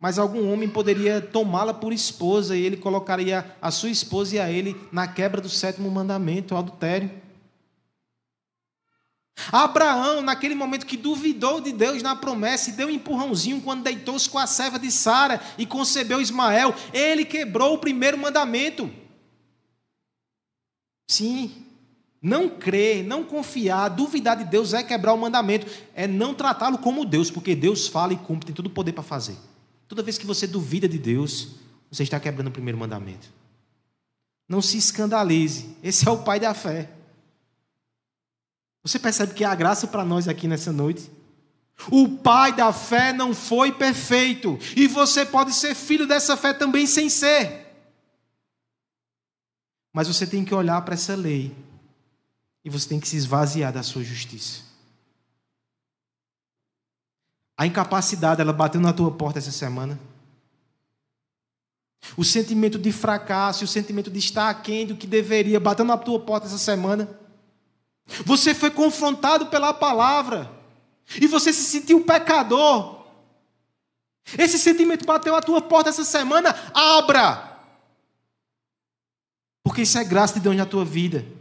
Mas 0.00 0.18
algum 0.18 0.52
homem 0.52 0.68
poderia 0.68 1.20
tomá-la 1.20 1.72
por 1.72 1.92
esposa, 1.92 2.56
e 2.56 2.62
ele 2.62 2.76
colocaria 2.76 3.56
a 3.62 3.70
sua 3.70 3.90
esposa 3.90 4.34
e 4.34 4.40
a 4.40 4.50
ele 4.50 4.76
na 4.90 5.06
quebra 5.06 5.40
do 5.40 5.48
sétimo 5.48 5.88
mandamento, 5.88 6.52
o 6.52 6.58
adultério. 6.58 7.08
Abraão, 9.52 10.20
naquele 10.20 10.56
momento 10.56 10.84
que 10.84 10.96
duvidou 10.96 11.60
de 11.60 11.70
Deus 11.70 12.02
na 12.02 12.16
promessa 12.16 12.70
e 12.70 12.72
deu 12.72 12.88
um 12.88 12.90
empurrãozinho 12.90 13.60
quando 13.60 13.84
deitou-se 13.84 14.28
com 14.28 14.36
a 14.36 14.48
serva 14.48 14.80
de 14.80 14.90
Sara 14.90 15.40
e 15.56 15.64
concebeu 15.64 16.20
Ismael, 16.20 16.74
ele 16.92 17.24
quebrou 17.24 17.74
o 17.74 17.78
primeiro 17.78 18.18
mandamento. 18.18 18.90
Sim, 21.08 21.67
não 22.20 22.48
crer, 22.48 23.04
não 23.04 23.22
confiar, 23.22 23.88
duvidar 23.88 24.36
de 24.36 24.44
Deus 24.44 24.74
é 24.74 24.82
quebrar 24.82 25.12
o 25.12 25.18
mandamento, 25.18 25.66
é 25.94 26.06
não 26.06 26.34
tratá-lo 26.34 26.78
como 26.78 27.04
Deus, 27.04 27.30
porque 27.30 27.54
Deus 27.54 27.86
fala 27.86 28.12
e 28.12 28.16
cumpre, 28.16 28.46
tem 28.46 28.54
todo 28.54 28.66
o 28.66 28.70
poder 28.70 28.92
para 28.92 29.04
fazer. 29.04 29.36
Toda 29.86 30.02
vez 30.02 30.18
que 30.18 30.26
você 30.26 30.46
duvida 30.46 30.88
de 30.88 30.98
Deus, 30.98 31.50
você 31.90 32.02
está 32.02 32.18
quebrando 32.18 32.48
o 32.48 32.52
primeiro 32.52 32.78
mandamento. 32.78 33.28
Não 34.48 34.60
se 34.60 34.76
escandalize, 34.76 35.76
esse 35.82 36.08
é 36.08 36.10
o 36.10 36.18
pai 36.18 36.40
da 36.40 36.52
fé. 36.54 36.90
Você 38.82 38.98
percebe 38.98 39.34
que 39.34 39.44
há 39.44 39.54
graça 39.54 39.86
para 39.86 40.04
nós 40.04 40.26
aqui 40.26 40.48
nessa 40.48 40.72
noite? 40.72 41.10
O 41.90 42.08
pai 42.08 42.52
da 42.52 42.72
fé 42.72 43.12
não 43.12 43.32
foi 43.32 43.70
perfeito, 43.70 44.58
e 44.74 44.88
você 44.88 45.24
pode 45.24 45.52
ser 45.52 45.74
filho 45.74 46.06
dessa 46.06 46.36
fé 46.36 46.52
também 46.52 46.86
sem 46.86 47.08
ser. 47.08 47.66
Mas 49.92 50.08
você 50.08 50.26
tem 50.26 50.44
que 50.44 50.54
olhar 50.54 50.82
para 50.82 50.94
essa 50.94 51.14
lei 51.14 51.54
e 52.68 52.70
você 52.70 52.86
tem 52.86 53.00
que 53.00 53.08
se 53.08 53.16
esvaziar 53.16 53.72
da 53.72 53.82
sua 53.82 54.04
justiça. 54.04 54.60
A 57.56 57.66
incapacidade, 57.66 58.42
ela 58.42 58.52
bateu 58.52 58.78
na 58.78 58.92
tua 58.92 59.10
porta 59.10 59.38
essa 59.38 59.50
semana. 59.50 59.98
O 62.14 62.22
sentimento 62.22 62.78
de 62.78 62.92
fracasso, 62.92 63.64
o 63.64 63.66
sentimento 63.66 64.10
de 64.10 64.18
estar 64.18 64.50
aquém 64.50 64.86
do 64.86 64.96
que 64.96 65.06
deveria, 65.06 65.58
bateu 65.58 65.82
na 65.82 65.96
tua 65.96 66.20
porta 66.20 66.46
essa 66.46 66.58
semana. 66.58 67.08
Você 68.26 68.54
foi 68.54 68.70
confrontado 68.70 69.46
pela 69.46 69.72
palavra. 69.72 70.52
E 71.20 71.26
você 71.26 71.54
se 71.54 71.64
sentiu 71.64 72.04
pecador. 72.04 73.02
Esse 74.36 74.58
sentimento 74.58 75.06
bateu 75.06 75.34
à 75.34 75.40
tua 75.40 75.62
porta 75.62 75.88
essa 75.88 76.04
semana. 76.04 76.54
Abra. 76.74 77.60
Porque 79.62 79.82
isso 79.82 79.96
é 79.96 80.04
graça 80.04 80.34
de 80.34 80.40
Deus 80.40 80.54
na 80.54 80.66
tua 80.66 80.84
vida. 80.84 81.37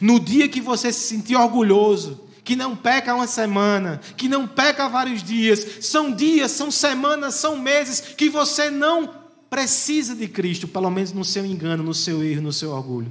No 0.00 0.18
dia 0.18 0.48
que 0.48 0.60
você 0.60 0.92
se 0.92 1.06
sentir 1.08 1.36
orgulhoso, 1.36 2.28
que 2.42 2.56
não 2.56 2.76
peca 2.76 3.14
uma 3.14 3.26
semana, 3.26 4.00
que 4.16 4.28
não 4.28 4.46
peca 4.46 4.88
vários 4.88 5.22
dias, 5.22 5.78
são 5.80 6.12
dias, 6.12 6.50
são 6.50 6.70
semanas, 6.70 7.34
são 7.36 7.58
meses 7.58 8.00
que 8.00 8.28
você 8.28 8.70
não 8.70 9.14
precisa 9.48 10.14
de 10.14 10.28
Cristo, 10.28 10.68
pelo 10.68 10.90
menos 10.90 11.12
no 11.12 11.24
seu 11.24 11.44
engano, 11.46 11.82
no 11.82 11.94
seu 11.94 12.22
erro, 12.22 12.42
no 12.42 12.52
seu 12.52 12.70
orgulho. 12.70 13.10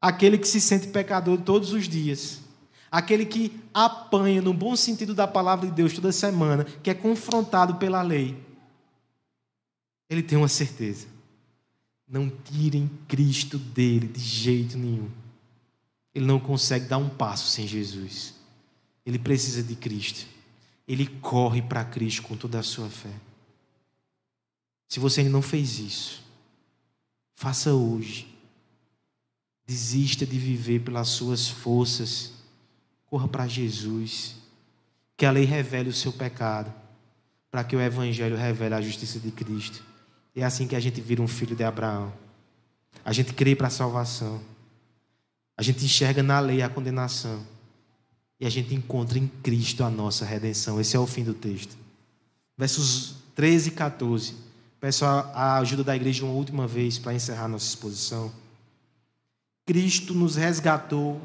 Aquele 0.00 0.38
que 0.38 0.48
se 0.48 0.60
sente 0.60 0.88
pecador 0.88 1.38
todos 1.38 1.72
os 1.72 1.88
dias, 1.88 2.40
aquele 2.90 3.26
que 3.26 3.60
apanha, 3.72 4.40
no 4.40 4.54
bom 4.54 4.76
sentido 4.76 5.14
da 5.14 5.26
palavra 5.26 5.66
de 5.66 5.72
Deus, 5.72 5.92
toda 5.92 6.12
semana, 6.12 6.64
que 6.82 6.90
é 6.90 6.94
confrontado 6.94 7.74
pela 7.76 8.02
lei, 8.02 8.36
ele 10.08 10.22
tem 10.22 10.38
uma 10.38 10.48
certeza 10.48 11.13
não 12.08 12.30
tirem 12.30 12.90
Cristo 13.08 13.58
dele 13.58 14.06
de 14.06 14.20
jeito 14.20 14.76
nenhum. 14.76 15.10
Ele 16.14 16.26
não 16.26 16.38
consegue 16.38 16.86
dar 16.86 16.98
um 16.98 17.08
passo 17.08 17.48
sem 17.48 17.66
Jesus. 17.66 18.34
Ele 19.04 19.18
precisa 19.18 19.62
de 19.62 19.74
Cristo. 19.74 20.26
Ele 20.86 21.06
corre 21.06 21.60
para 21.62 21.84
Cristo 21.84 22.22
com 22.22 22.36
toda 22.36 22.58
a 22.58 22.62
sua 22.62 22.88
fé. 22.88 23.12
Se 24.88 25.00
você 25.00 25.20
ainda 25.20 25.32
não 25.32 25.42
fez 25.42 25.78
isso, 25.78 26.22
faça 27.34 27.72
hoje. 27.72 28.32
Desista 29.66 30.26
de 30.26 30.38
viver 30.38 30.80
pelas 30.80 31.08
suas 31.08 31.48
forças. 31.48 32.32
Corra 33.06 33.26
para 33.26 33.48
Jesus. 33.48 34.36
Que 35.16 35.26
a 35.26 35.30
lei 35.30 35.44
revele 35.44 35.88
o 35.88 35.92
seu 35.92 36.12
pecado, 36.12 36.72
para 37.50 37.64
que 37.64 37.74
o 37.74 37.80
Evangelho 37.80 38.36
revele 38.36 38.74
a 38.74 38.80
justiça 38.80 39.18
de 39.18 39.30
Cristo. 39.30 39.82
É 40.34 40.42
assim 40.44 40.66
que 40.66 40.74
a 40.74 40.80
gente 40.80 41.00
vira 41.00 41.22
um 41.22 41.28
filho 41.28 41.54
de 41.54 41.62
Abraão. 41.62 42.12
A 43.04 43.12
gente 43.12 43.32
crê 43.32 43.54
para 43.54 43.68
a 43.68 43.70
salvação. 43.70 44.40
A 45.56 45.62
gente 45.62 45.84
enxerga 45.84 46.22
na 46.22 46.40
lei 46.40 46.60
a 46.62 46.68
condenação. 46.68 47.46
E 48.40 48.46
a 48.46 48.50
gente 48.50 48.74
encontra 48.74 49.18
em 49.18 49.28
Cristo 49.28 49.84
a 49.84 49.90
nossa 49.90 50.24
redenção. 50.24 50.80
Esse 50.80 50.96
é 50.96 50.98
o 50.98 51.06
fim 51.06 51.22
do 51.22 51.34
texto. 51.34 51.76
Versos 52.58 53.14
13 53.36 53.68
e 53.68 53.72
14. 53.72 54.34
Peço 54.80 55.04
a 55.04 55.58
ajuda 55.58 55.84
da 55.84 55.96
igreja 55.96 56.24
uma 56.24 56.34
última 56.34 56.66
vez 56.66 56.98
para 56.98 57.14
encerrar 57.14 57.48
nossa 57.48 57.66
exposição. 57.66 58.32
Cristo 59.64 60.12
nos 60.12 60.36
resgatou 60.36 61.20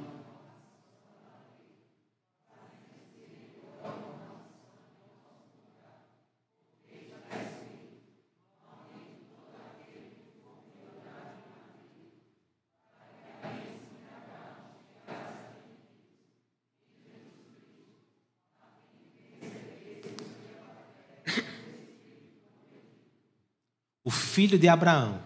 O 24.10 24.12
filho 24.40 24.58
de 24.58 24.70
Abraão, 24.70 25.20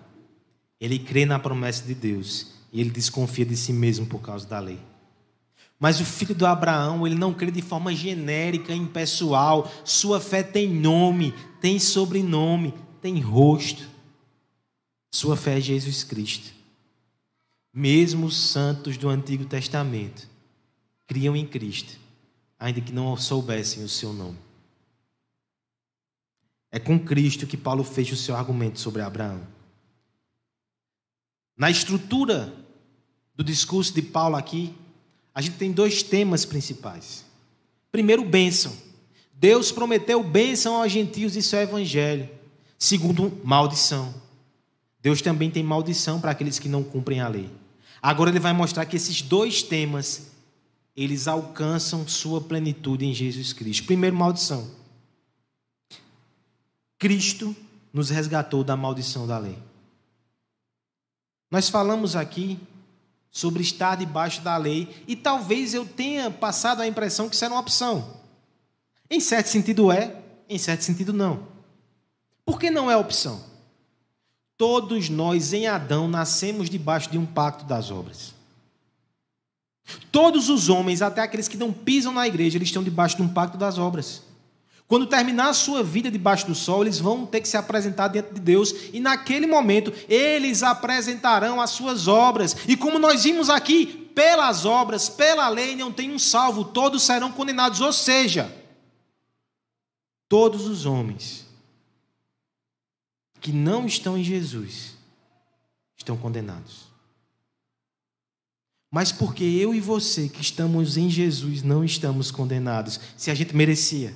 ele 0.81 0.97
crê 0.97 1.23
na 1.23 1.37
promessa 1.37 1.85
de 1.85 1.93
Deus 1.93 2.47
e 2.71 2.81
ele 2.81 2.89
desconfia 2.89 3.45
de 3.45 3.55
si 3.55 3.71
mesmo 3.71 4.07
por 4.07 4.19
causa 4.19 4.47
da 4.47 4.57
lei. 4.57 4.79
Mas 5.79 5.99
o 5.99 6.05
filho 6.05 6.33
de 6.33 6.43
Abraão, 6.43 7.05
ele 7.05 7.13
não 7.13 7.31
crê 7.31 7.51
de 7.51 7.61
forma 7.61 7.93
genérica, 7.93 8.73
impessoal. 8.73 9.71
Sua 9.85 10.19
fé 10.19 10.41
tem 10.41 10.67
nome, 10.67 11.31
tem 11.61 11.77
sobrenome, 11.77 12.73
tem 13.03 13.19
rosto. 13.19 13.87
Sua 15.11 15.37
fé 15.37 15.59
é 15.59 15.61
Jesus 15.61 16.03
Cristo. 16.03 16.51
Mesmo 17.71 18.25
os 18.25 18.35
santos 18.35 18.97
do 18.97 19.09
Antigo 19.09 19.45
Testamento 19.45 20.27
criam 21.05 21.35
em 21.35 21.45
Cristo, 21.45 21.99
ainda 22.59 22.81
que 22.81 22.91
não 22.91 23.15
soubessem 23.15 23.83
o 23.83 23.89
seu 23.89 24.11
nome. 24.11 24.39
É 26.73 26.79
com 26.79 26.97
Cristo 26.97 27.45
que 27.45 27.55
Paulo 27.55 27.83
fecha 27.83 28.15
o 28.15 28.17
seu 28.17 28.35
argumento 28.35 28.79
sobre 28.79 29.03
Abraão. 29.03 29.45
Na 31.55 31.69
estrutura 31.69 32.51
do 33.35 33.43
discurso 33.43 33.93
de 33.93 34.01
Paulo 34.01 34.35
aqui, 34.35 34.73
a 35.35 35.39
gente 35.39 35.55
tem 35.55 35.71
dois 35.71 36.01
temas 36.01 36.45
principais. 36.45 37.25
Primeiro, 37.91 38.25
bênção. 38.25 38.75
Deus 39.35 39.71
prometeu 39.71 40.23
bênção 40.23 40.81
aos 40.81 40.91
gentios, 40.91 41.35
isso 41.35 41.55
é 41.55 41.61
evangelho. 41.61 42.27
Segundo, 42.79 43.39
maldição. 43.43 44.11
Deus 44.99 45.21
também 45.21 45.51
tem 45.51 45.61
maldição 45.61 46.19
para 46.19 46.31
aqueles 46.31 46.57
que 46.57 46.67
não 46.67 46.81
cumprem 46.81 47.19
a 47.19 47.27
lei. 47.27 47.51
Agora 48.01 48.31
ele 48.31 48.39
vai 48.39 48.51
mostrar 48.51 48.87
que 48.87 48.95
esses 48.95 49.21
dois 49.21 49.61
temas 49.61 50.31
eles 50.95 51.27
alcançam 51.27 52.07
sua 52.07 52.41
plenitude 52.41 53.05
em 53.05 53.13
Jesus 53.13 53.53
Cristo. 53.53 53.85
Primeiro, 53.85 54.15
maldição. 54.15 54.81
Cristo 57.03 57.53
nos 57.91 58.09
resgatou 58.09 58.63
da 58.63 58.77
maldição 58.77 59.27
da 59.27 59.37
lei. 59.37 59.59
Nós 61.51 61.67
falamos 61.67 62.15
aqui 62.15 62.57
sobre 63.29 63.61
estar 63.61 63.97
debaixo 63.97 64.39
da 64.39 64.55
lei 64.55 65.03
e 65.05 65.13
talvez 65.13 65.73
eu 65.73 65.85
tenha 65.85 66.31
passado 66.31 66.81
a 66.81 66.87
impressão 66.87 67.27
que 67.27 67.35
isso 67.35 67.43
era 67.43 67.53
uma 67.53 67.59
opção. 67.59 68.21
Em 69.09 69.19
certo 69.19 69.47
sentido 69.47 69.91
é, 69.91 70.15
Em 70.47 70.57
certo 70.57 70.85
sentido, 70.85 71.11
não. 71.11 71.45
Por 72.45 72.57
que 72.57 72.71
não 72.71 72.89
é 72.89 72.95
opção? 72.95 73.43
Todos 74.57 75.09
nós 75.09 75.51
em 75.51 75.67
Adão 75.67 76.07
nascemos 76.07 76.69
debaixo 76.69 77.11
de 77.11 77.17
um 77.17 77.25
pacto 77.25 77.65
das 77.65 77.91
obras. 77.91 78.33
Todos 80.09 80.47
os 80.47 80.69
homens, 80.69 81.01
até 81.01 81.19
aqueles 81.19 81.49
que 81.49 81.57
não 81.57 81.73
pisam 81.73 82.13
na 82.13 82.25
igreja, 82.25 82.57
eles 82.57 82.69
estão 82.69 82.81
debaixo 82.81 83.17
de 83.17 83.23
um 83.23 83.27
pacto 83.27 83.57
das 83.57 83.77
obras. 83.77 84.21
Quando 84.93 85.07
terminar 85.07 85.49
a 85.49 85.53
sua 85.53 85.81
vida 85.81 86.11
debaixo 86.11 86.45
do 86.45 86.53
sol, 86.53 86.83
eles 86.83 86.99
vão 86.99 87.25
ter 87.25 87.41
que 87.41 87.47
se 87.47 87.57
apresentar 87.57 88.09
diante 88.09 88.35
de 88.35 88.39
Deus, 88.39 88.71
e 88.93 88.99
naquele 88.99 89.47
momento 89.47 89.91
eles 90.07 90.61
apresentarão 90.61 91.59
as 91.59 91.71
suas 91.71 92.07
obras. 92.07 92.55
E 92.67 92.77
como 92.77 92.99
nós 92.99 93.23
vimos 93.23 93.49
aqui, 93.49 93.87
pelas 94.13 94.65
obras, 94.65 95.09
pela 95.09 95.49
lei, 95.49 95.75
não 95.75 95.91
tem 95.91 96.11
um 96.11 96.19
salvo, 96.19 96.63
todos 96.63 97.01
serão 97.01 97.31
condenados. 97.31 97.81
Ou 97.81 97.91
seja, 97.91 98.55
todos 100.29 100.67
os 100.67 100.85
homens 100.85 101.43
que 103.41 103.51
não 103.51 103.87
estão 103.87 104.15
em 104.15 104.23
Jesus 104.23 104.93
estão 105.97 106.15
condenados. 106.15 106.83
Mas 108.91 109.11
porque 109.11 109.43
eu 109.43 109.73
e 109.73 109.79
você 109.79 110.29
que 110.29 110.41
estamos 110.41 110.97
em 110.97 111.09
Jesus 111.09 111.63
não 111.63 111.83
estamos 111.83 112.29
condenados, 112.29 112.99
se 113.17 113.31
a 113.31 113.33
gente 113.33 113.55
merecia 113.55 114.15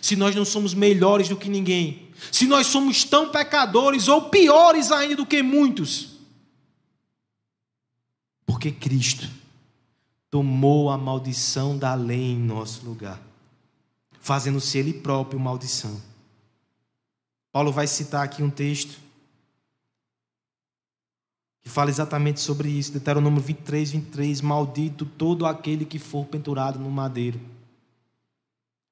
se 0.00 0.16
nós 0.16 0.34
não 0.34 0.44
somos 0.44 0.74
melhores 0.74 1.28
do 1.28 1.36
que 1.36 1.48
ninguém, 1.48 2.08
se 2.30 2.46
nós 2.46 2.66
somos 2.66 3.04
tão 3.04 3.30
pecadores 3.30 4.08
ou 4.08 4.28
piores 4.30 4.90
ainda 4.90 5.16
do 5.16 5.26
que 5.26 5.42
muitos. 5.42 6.14
Porque 8.46 8.70
Cristo 8.70 9.28
tomou 10.30 10.90
a 10.90 10.98
maldição 10.98 11.78
da 11.78 11.94
lei 11.94 12.32
em 12.32 12.38
nosso 12.38 12.84
lugar, 12.84 13.20
fazendo-se 14.20 14.78
Ele 14.78 14.92
próprio 14.92 15.38
maldição. 15.38 16.00
Paulo 17.52 17.70
vai 17.70 17.86
citar 17.86 18.24
aqui 18.24 18.42
um 18.42 18.50
texto 18.50 18.98
que 21.64 21.70
fala 21.70 21.88
exatamente 21.88 22.40
sobre 22.40 22.68
isso, 22.68 22.92
Deuteronômio 22.92 23.40
23, 23.40 23.92
23, 23.92 24.40
maldito 24.42 25.06
todo 25.06 25.46
aquele 25.46 25.86
que 25.86 25.98
for 25.98 26.26
pendurado 26.26 26.78
no 26.78 26.90
madeiro. 26.90 27.40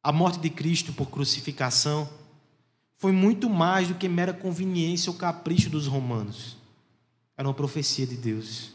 A 0.03 0.11
morte 0.11 0.40
de 0.40 0.50
Cristo 0.50 0.92
por 0.92 1.11
crucificação 1.11 2.09
foi 2.96 3.12
muito 3.12 3.48
mais 3.48 3.88
do 3.88 3.94
que 3.94 4.09
mera 4.09 4.32
conveniência 4.32 5.11
ou 5.11 5.16
capricho 5.16 5.70
dos 5.70 5.86
romanos. 5.86 6.57
Era 7.36 7.48
uma 7.48 7.55
profecia 7.55 8.07
de 8.07 8.16
Deus. 8.16 8.72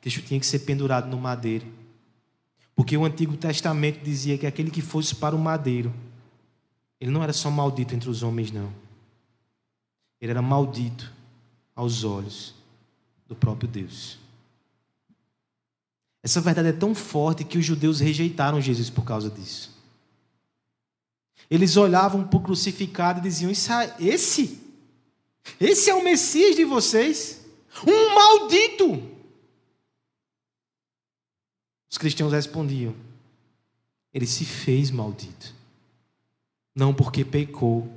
Cristo 0.00 0.22
tinha 0.22 0.40
que 0.40 0.46
ser 0.46 0.60
pendurado 0.60 1.08
no 1.08 1.16
madeiro. 1.16 1.66
Porque 2.74 2.96
o 2.96 3.04
Antigo 3.04 3.36
Testamento 3.36 4.02
dizia 4.02 4.36
que 4.36 4.46
aquele 4.46 4.70
que 4.70 4.82
fosse 4.82 5.14
para 5.14 5.36
o 5.36 5.38
madeiro, 5.38 5.92
ele 7.00 7.10
não 7.10 7.22
era 7.22 7.32
só 7.32 7.50
maldito 7.50 7.94
entre 7.94 8.08
os 8.08 8.22
homens, 8.22 8.50
não. 8.50 8.72
Ele 10.20 10.30
era 10.30 10.42
maldito 10.42 11.12
aos 11.74 12.04
olhos 12.04 12.54
do 13.28 13.34
próprio 13.34 13.68
Deus. 13.68 14.18
Essa 16.22 16.40
verdade 16.40 16.68
é 16.68 16.72
tão 16.72 16.94
forte 16.94 17.44
que 17.44 17.58
os 17.58 17.64
judeus 17.64 18.00
rejeitaram 18.00 18.60
Jesus 18.60 18.88
por 18.88 19.04
causa 19.04 19.28
disso. 19.28 19.81
Eles 21.50 21.76
olhavam 21.76 22.26
para 22.26 22.38
o 22.38 22.42
crucificado 22.42 23.18
e 23.18 23.22
diziam: 23.22 23.50
Esse? 23.98 24.60
Esse 25.60 25.90
é 25.90 25.94
o 25.94 26.02
Messias 26.02 26.56
de 26.56 26.64
vocês? 26.64 27.40
Um 27.86 28.14
maldito! 28.14 29.10
Os 31.90 31.98
cristãos 31.98 32.32
respondiam: 32.32 32.94
Ele 34.12 34.26
se 34.26 34.44
fez 34.44 34.90
maldito. 34.90 35.54
Não 36.74 36.94
porque 36.94 37.24
pecou, 37.24 37.92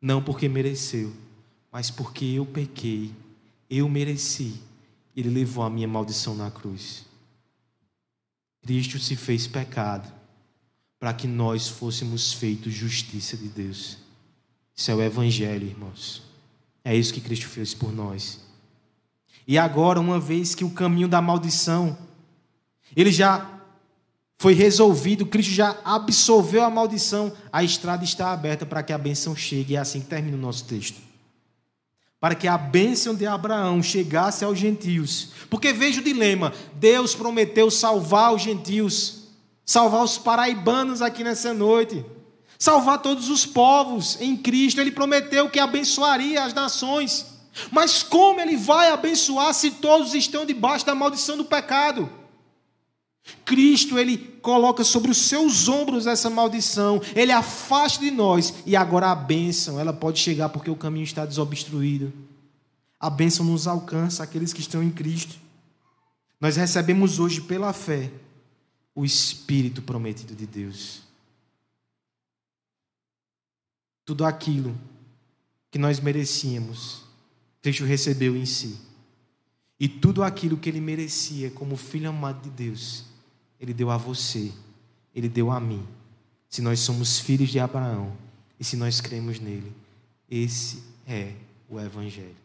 não 0.00 0.22
porque 0.22 0.48
mereceu, 0.48 1.12
mas 1.72 1.90
porque 1.90 2.26
eu 2.26 2.44
pequei, 2.44 3.10
eu 3.70 3.88
mereci. 3.88 4.60
Ele 5.16 5.30
levou 5.30 5.64
a 5.64 5.70
minha 5.70 5.88
maldição 5.88 6.34
na 6.34 6.50
cruz. 6.50 7.06
Cristo 8.60 8.98
se 8.98 9.16
fez 9.16 9.46
pecado 9.46 10.12
para 10.98 11.12
que 11.12 11.26
nós 11.26 11.68
fôssemos 11.68 12.32
feitos 12.32 12.72
justiça 12.72 13.36
de 13.36 13.48
Deus. 13.48 13.98
Isso 14.74 14.90
é 14.90 14.94
o 14.94 15.02
Evangelho, 15.02 15.66
irmãos. 15.66 16.22
É 16.84 16.94
isso 16.94 17.12
que 17.12 17.20
Cristo 17.20 17.46
fez 17.46 17.74
por 17.74 17.92
nós. 17.92 18.40
E 19.46 19.58
agora, 19.58 20.00
uma 20.00 20.18
vez 20.18 20.54
que 20.54 20.64
o 20.64 20.70
caminho 20.70 21.08
da 21.08 21.20
maldição, 21.22 21.96
ele 22.96 23.12
já 23.12 23.60
foi 24.38 24.54
resolvido, 24.54 25.24
Cristo 25.24 25.52
já 25.52 25.78
absolveu 25.84 26.62
a 26.62 26.70
maldição, 26.70 27.32
a 27.52 27.62
estrada 27.62 28.04
está 28.04 28.32
aberta 28.32 28.66
para 28.66 28.82
que 28.82 28.92
a 28.92 28.98
bênção 28.98 29.34
chegue. 29.36 29.74
E 29.74 29.76
é 29.76 29.80
assim 29.80 30.00
que 30.00 30.06
termina 30.06 30.36
o 30.36 30.40
nosso 30.40 30.64
texto. 30.64 31.00
Para 32.18 32.34
que 32.34 32.48
a 32.48 32.58
bênção 32.58 33.14
de 33.14 33.26
Abraão 33.26 33.82
chegasse 33.82 34.44
aos 34.44 34.58
gentios. 34.58 35.30
Porque 35.48 35.72
veja 35.72 36.00
o 36.00 36.04
dilema: 36.04 36.52
Deus 36.74 37.14
prometeu 37.14 37.70
salvar 37.70 38.34
os 38.34 38.42
gentios 38.42 39.25
salvar 39.66 40.04
os 40.04 40.16
paraibanos 40.16 41.02
aqui 41.02 41.24
nessa 41.24 41.52
noite, 41.52 42.06
salvar 42.56 43.02
todos 43.02 43.28
os 43.28 43.44
povos 43.44 44.16
em 44.20 44.36
Cristo. 44.36 44.80
Ele 44.80 44.92
prometeu 44.92 45.50
que 45.50 45.58
abençoaria 45.58 46.44
as 46.44 46.54
nações. 46.54 47.26
Mas 47.72 48.02
como 48.02 48.40
ele 48.40 48.56
vai 48.56 48.90
abençoar 48.90 49.52
se 49.52 49.72
todos 49.72 50.14
estão 50.14 50.46
debaixo 50.46 50.86
da 50.86 50.94
maldição 50.94 51.36
do 51.36 51.44
pecado? 51.44 52.08
Cristo, 53.44 53.98
ele 53.98 54.18
coloca 54.40 54.84
sobre 54.84 55.10
os 55.10 55.16
seus 55.16 55.68
ombros 55.68 56.06
essa 56.06 56.30
maldição, 56.30 57.00
ele 57.12 57.32
afasta 57.32 57.98
de 57.98 58.10
nós, 58.12 58.54
e 58.64 58.76
agora 58.76 59.10
a 59.10 59.14
bênção, 59.16 59.80
ela 59.80 59.92
pode 59.92 60.20
chegar 60.20 60.48
porque 60.48 60.70
o 60.70 60.76
caminho 60.76 61.02
está 61.02 61.26
desobstruído. 61.26 62.12
A 63.00 63.10
bênção 63.10 63.44
nos 63.44 63.66
alcança, 63.66 64.22
aqueles 64.22 64.52
que 64.52 64.60
estão 64.60 64.80
em 64.80 64.90
Cristo. 64.90 65.34
Nós 66.40 66.54
recebemos 66.54 67.18
hoje 67.18 67.40
pela 67.40 67.72
fé 67.72 68.12
o 68.96 69.04
Espírito 69.04 69.82
prometido 69.82 70.34
de 70.34 70.46
Deus. 70.46 71.02
Tudo 74.06 74.24
aquilo 74.24 74.74
que 75.70 75.78
nós 75.78 76.00
merecíamos, 76.00 77.02
Cristo 77.60 77.84
recebeu 77.84 78.34
em 78.34 78.46
si. 78.46 78.80
E 79.78 79.86
tudo 79.86 80.22
aquilo 80.22 80.56
que 80.56 80.70
ele 80.70 80.80
merecia 80.80 81.50
como 81.50 81.76
filho 81.76 82.08
amado 82.08 82.42
de 82.42 82.48
Deus, 82.48 83.04
ele 83.60 83.74
deu 83.74 83.90
a 83.90 83.98
você, 83.98 84.50
ele 85.14 85.28
deu 85.28 85.50
a 85.50 85.60
mim. 85.60 85.86
Se 86.48 86.62
nós 86.62 86.80
somos 86.80 87.18
filhos 87.18 87.50
de 87.50 87.60
Abraão 87.60 88.16
e 88.58 88.64
se 88.64 88.76
nós 88.76 89.02
cremos 89.02 89.38
nele, 89.38 89.70
esse 90.30 90.82
é 91.06 91.34
o 91.68 91.78
Evangelho. 91.78 92.36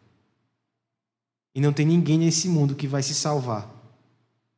E 1.54 1.60
não 1.62 1.72
tem 1.72 1.86
ninguém 1.86 2.18
nesse 2.18 2.46
mundo 2.46 2.74
que 2.74 2.86
vai 2.86 3.02
se 3.02 3.14
salvar 3.14 3.70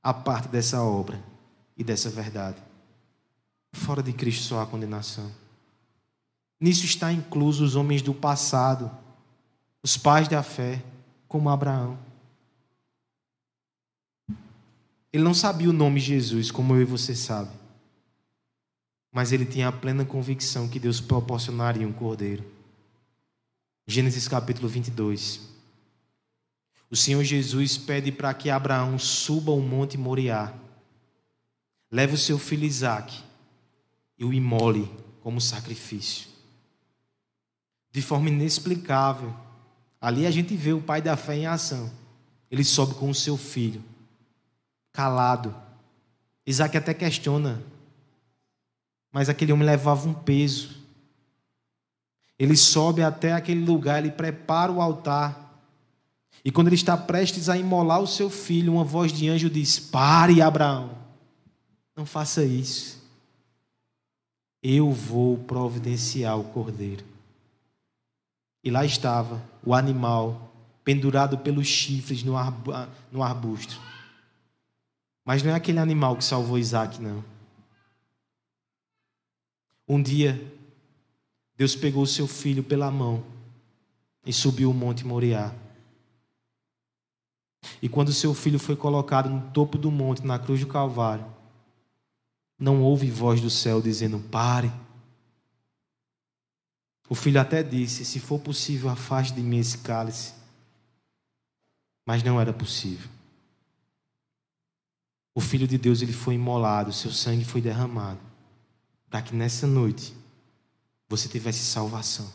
a 0.03 0.13
parte 0.13 0.49
dessa 0.49 0.83
obra 0.83 1.34
e 1.77 1.83
dessa 1.83 2.09
verdade. 2.09 2.63
Fora 3.73 4.03
de 4.03 4.13
Cristo 4.13 4.45
só 4.45 4.61
há 4.61 4.67
condenação. 4.67 5.31
Nisso 6.61 6.85
está 6.85 7.13
incluso 7.13 7.65
os 7.65 7.77
homens 7.77 8.01
do 8.01 8.15
passado, 8.15 8.91
os 9.83 9.97
pais 9.97 10.29
da 10.29 10.43
fé, 10.43 10.83
como 11.29 11.51
Abraão. 11.51 11.99
Ele 15.13 15.23
não 15.23 15.35
sabia 15.35 15.69
o 15.69 15.73
nome 15.73 16.01
Jesus, 16.01 16.51
como 16.51 16.75
eu 16.75 16.83
e 16.83 16.85
você 16.85 17.15
sabe. 17.15 17.51
Mas 19.13 19.31
ele 19.31 19.45
tinha 19.45 19.69
a 19.69 19.73
plena 19.73 20.05
convicção 20.05 20.69
que 20.69 20.81
Deus 20.81 21.01
proporcionaria 21.01 21.87
um 21.87 21.93
cordeiro. 21.93 22.45
Gênesis 23.87 24.27
capítulo 24.27 24.69
22. 24.69 25.41
O 26.91 26.97
Senhor 26.97 27.23
Jesus 27.23 27.77
pede 27.77 28.11
para 28.11 28.33
que 28.33 28.51
Abraão 28.51 28.99
suba 28.99 29.53
o 29.53 29.61
monte 29.61 29.99
Moriá 29.99 30.53
leve 31.95 32.15
o 32.15 32.19
seu 32.19 32.41
filho 32.41 32.65
Isaac 32.65 33.23
e 34.19 34.25
o 34.25 34.33
imole 34.35 34.91
como 35.21 35.41
sacrifício. 35.41 36.27
De 37.93 38.03
forma 38.03 38.29
inexplicável. 38.29 39.33
Ali 40.01 40.27
a 40.27 40.31
gente 40.33 40.57
vê 40.57 40.73
o 40.73 40.83
pai 40.83 41.01
da 41.01 41.17
fé 41.17 41.37
em 41.37 41.47
ação. 41.47 41.89
Ele 42.51 42.65
sobe 42.65 42.97
com 42.97 43.09
o 43.09 43.15
seu 43.15 43.37
filho, 43.37 43.81
calado. 44.93 45.55
Isaac 46.45 46.77
até 46.77 46.93
questiona, 46.93 47.63
mas 49.13 49.29
aquele 49.29 49.53
homem 49.53 49.65
levava 49.65 50.09
um 50.09 50.15
peso. 50.15 50.83
Ele 52.37 52.57
sobe 52.57 53.05
até 53.05 53.35
aquele 53.35 53.65
lugar, 53.65 54.01
ele 54.01 54.11
prepara 54.11 54.73
o 54.73 54.83
altar. 54.83 55.63
E 56.45 56.51
quando 56.51 56.67
ele 56.67 56.75
está 56.75 56.97
prestes 56.97 57.49
a 57.49 57.57
imolar 57.57 58.01
o 58.01 58.07
seu 58.09 58.29
filho, 58.29 58.73
uma 58.73 58.85
voz 58.85 59.13
de 59.13 59.29
anjo 59.29 59.49
diz: 59.49 59.79
Pare, 59.79 60.43
Abraão. 60.43 61.04
Não 61.97 62.05
faça 62.05 62.45
isso. 62.45 63.03
Eu 64.63 64.91
vou 64.91 65.39
providenciar 65.39 66.39
o 66.39 66.45
cordeiro. 66.45 67.05
E 68.63 68.71
lá 68.71 68.85
estava 68.85 69.43
o 69.63 69.75
animal 69.75 70.53
pendurado 70.83 71.39
pelos 71.39 71.67
chifres 71.67 72.23
no, 72.23 72.37
arbusto. 73.23 73.81
Mas 75.25 75.43
não 75.43 75.51
é 75.51 75.55
aquele 75.55 75.79
animal 75.79 76.17
que 76.17 76.25
salvou 76.25 76.59
Isaac, 76.59 77.01
não. 77.01 77.25
Um 79.87 80.03
dia, 80.03 80.53
Deus 81.57 81.77
pegou 81.77 82.03
o 82.03 82.07
seu 82.07 82.27
filho 82.27 82.63
pela 82.63 82.91
mão 82.91 83.23
e 84.25 84.33
subiu 84.33 84.71
o 84.71 84.75
monte 84.75 85.07
Moriá. 85.07 85.55
E 87.81 87.89
quando 87.89 88.13
seu 88.13 88.35
filho 88.35 88.59
foi 88.59 88.77
colocado 88.77 89.29
no 89.29 89.51
topo 89.51 89.77
do 89.77 89.91
monte, 89.91 90.27
na 90.27 90.39
cruz 90.39 90.61
do 90.61 90.67
Calvário, 90.67 91.34
não 92.65 92.81
houve 92.83 93.11
voz 93.11 93.43
do 93.43 93.51
céu 93.51 93.83
dizendo: 93.83 94.19
pare. 94.19 94.73
O 97.11 97.15
filho 97.15 97.39
até 97.39 97.63
disse: 97.63 98.07
se 98.07 98.19
for 98.19 98.41
possível, 98.41 98.89
afaste 98.89 99.35
de 99.35 99.43
mim 99.43 99.59
esse 99.59 99.79
cálice. 99.79 100.33
Mas 102.07 102.23
não 102.23 102.41
era 102.41 102.55
possível. 102.55 103.11
O 105.35 105.41
filho 105.41 105.69
de 105.69 105.77
Deus 105.77 106.01
ele 106.01 106.13
foi 106.13 106.35
imolado, 106.35 106.93
seu 106.93 107.11
sangue 107.11 107.45
foi 107.45 107.61
derramado, 107.61 108.21
para 109.11 109.21
que 109.21 109.35
nessa 109.35 109.67
noite 109.67 110.15
você 111.09 111.29
tivesse 111.29 111.59
salvação. 111.59 112.33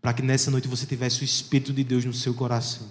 Para 0.00 0.12
que 0.12 0.22
nessa 0.22 0.50
noite 0.50 0.68
você 0.68 0.86
tivesse 0.86 1.22
o 1.22 1.24
Espírito 1.24 1.72
de 1.72 1.82
Deus 1.82 2.04
no 2.04 2.12
seu 2.14 2.34
coração. 2.34 2.88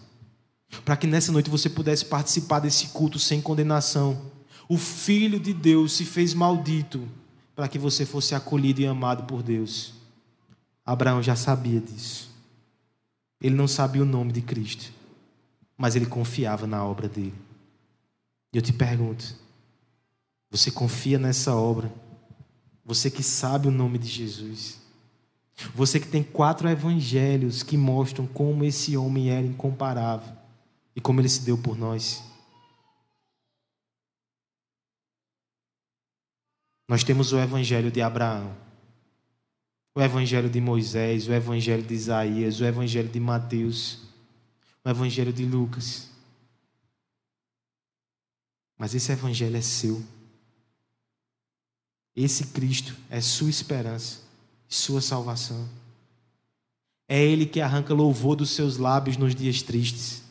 Para 0.84 0.98
que 0.98 1.08
nessa 1.08 1.32
noite 1.32 1.50
você 1.50 1.70
pudesse 1.70 2.06
participar 2.06 2.60
desse 2.60 2.88
culto 2.90 3.18
sem 3.18 3.42
condenação. 3.42 4.39
O 4.72 4.78
Filho 4.78 5.40
de 5.40 5.52
Deus 5.52 5.94
se 5.94 6.06
fez 6.06 6.36
maldito 6.36 7.10
para 7.56 7.68
que 7.68 7.80
você 7.80 8.06
fosse 8.06 8.36
acolhido 8.36 8.80
e 8.80 8.86
amado 8.86 9.24
por 9.24 9.42
Deus. 9.42 9.96
Abraão 10.86 11.24
já 11.24 11.36
sabia 11.36 11.82
disso. 11.82 12.30
Ele 13.42 13.56
não 13.56 13.68
sabia 13.68 14.04
o 14.04 14.06
nome 14.06 14.32
de 14.32 14.44
Cristo, 14.44 14.94
mas 15.76 15.96
ele 15.96 16.06
confiava 16.06 16.68
na 16.68 16.86
obra 16.86 17.10
dele. 17.10 17.34
E 18.54 18.58
eu 18.58 18.62
te 18.62 18.72
pergunto: 18.72 19.36
você 20.52 20.70
confia 20.70 21.18
nessa 21.18 21.56
obra? 21.56 21.92
Você 22.86 23.10
que 23.10 23.24
sabe 23.24 23.68
o 23.68 23.72
nome 23.72 23.98
de 23.98 24.08
Jesus. 24.08 24.80
Você 25.74 26.00
que 26.00 26.08
tem 26.08 26.22
quatro 26.22 26.70
evangelhos 26.70 27.64
que 27.64 27.76
mostram 27.76 28.28
como 28.28 28.64
esse 28.64 28.96
homem 28.96 29.32
era 29.32 29.46
incomparável 29.46 30.32
e 30.96 31.02
como 31.02 31.20
ele 31.20 31.28
se 31.28 31.42
deu 31.42 31.58
por 31.58 31.76
nós. 31.76 32.29
Nós 36.90 37.06
temos 37.06 37.32
o 37.32 37.40
evangelho 37.40 37.90
de 37.90 38.02
Abraão, 38.02 38.54
o 39.96 40.02
evangelho 40.02 40.50
de 40.50 40.60
Moisés, 40.60 41.28
o 41.28 41.34
evangelho 41.34 41.84
de 41.84 41.94
Isaías, 41.94 42.60
o 42.60 42.66
evangelho 42.66 43.08
de 43.08 43.20
Mateus, 43.20 44.00
o 44.84 44.90
evangelho 44.90 45.32
de 45.32 45.46
Lucas. 45.46 46.10
Mas 48.78 48.94
esse 48.94 49.10
evangelho 49.12 49.56
é 49.56 49.62
seu. 49.62 50.04
Esse 52.14 52.48
Cristo 52.48 52.94
é 53.10 53.22
sua 53.22 53.50
esperança 53.50 54.28
sua 54.70 55.02
salvação. 55.02 55.68
É 57.08 57.20
Ele 57.20 57.48
que 57.48 57.60
arranca 57.60 57.92
louvor 57.92 58.36
dos 58.36 58.52
seus 58.52 58.78
lábios 58.78 59.18
nos 59.18 59.34
dias 59.34 59.64
tristes. 59.64 60.22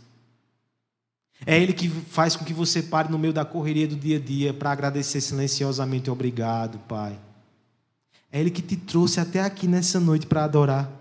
É 1.46 1.60
Ele 1.60 1.72
que 1.72 1.88
faz 1.88 2.36
com 2.36 2.44
que 2.44 2.52
você 2.52 2.82
pare 2.82 3.10
no 3.10 3.18
meio 3.18 3.32
da 3.32 3.44
correria 3.44 3.86
do 3.86 3.96
dia 3.96 4.16
a 4.16 4.20
dia 4.20 4.52
para 4.52 4.72
agradecer 4.72 5.20
silenciosamente. 5.20 6.10
Obrigado, 6.10 6.78
Pai. 6.80 7.18
É 8.30 8.40
Ele 8.40 8.50
que 8.50 8.62
te 8.62 8.76
trouxe 8.76 9.20
até 9.20 9.40
aqui 9.40 9.66
nessa 9.66 9.98
noite 10.00 10.26
para 10.26 10.44
adorar. 10.44 10.97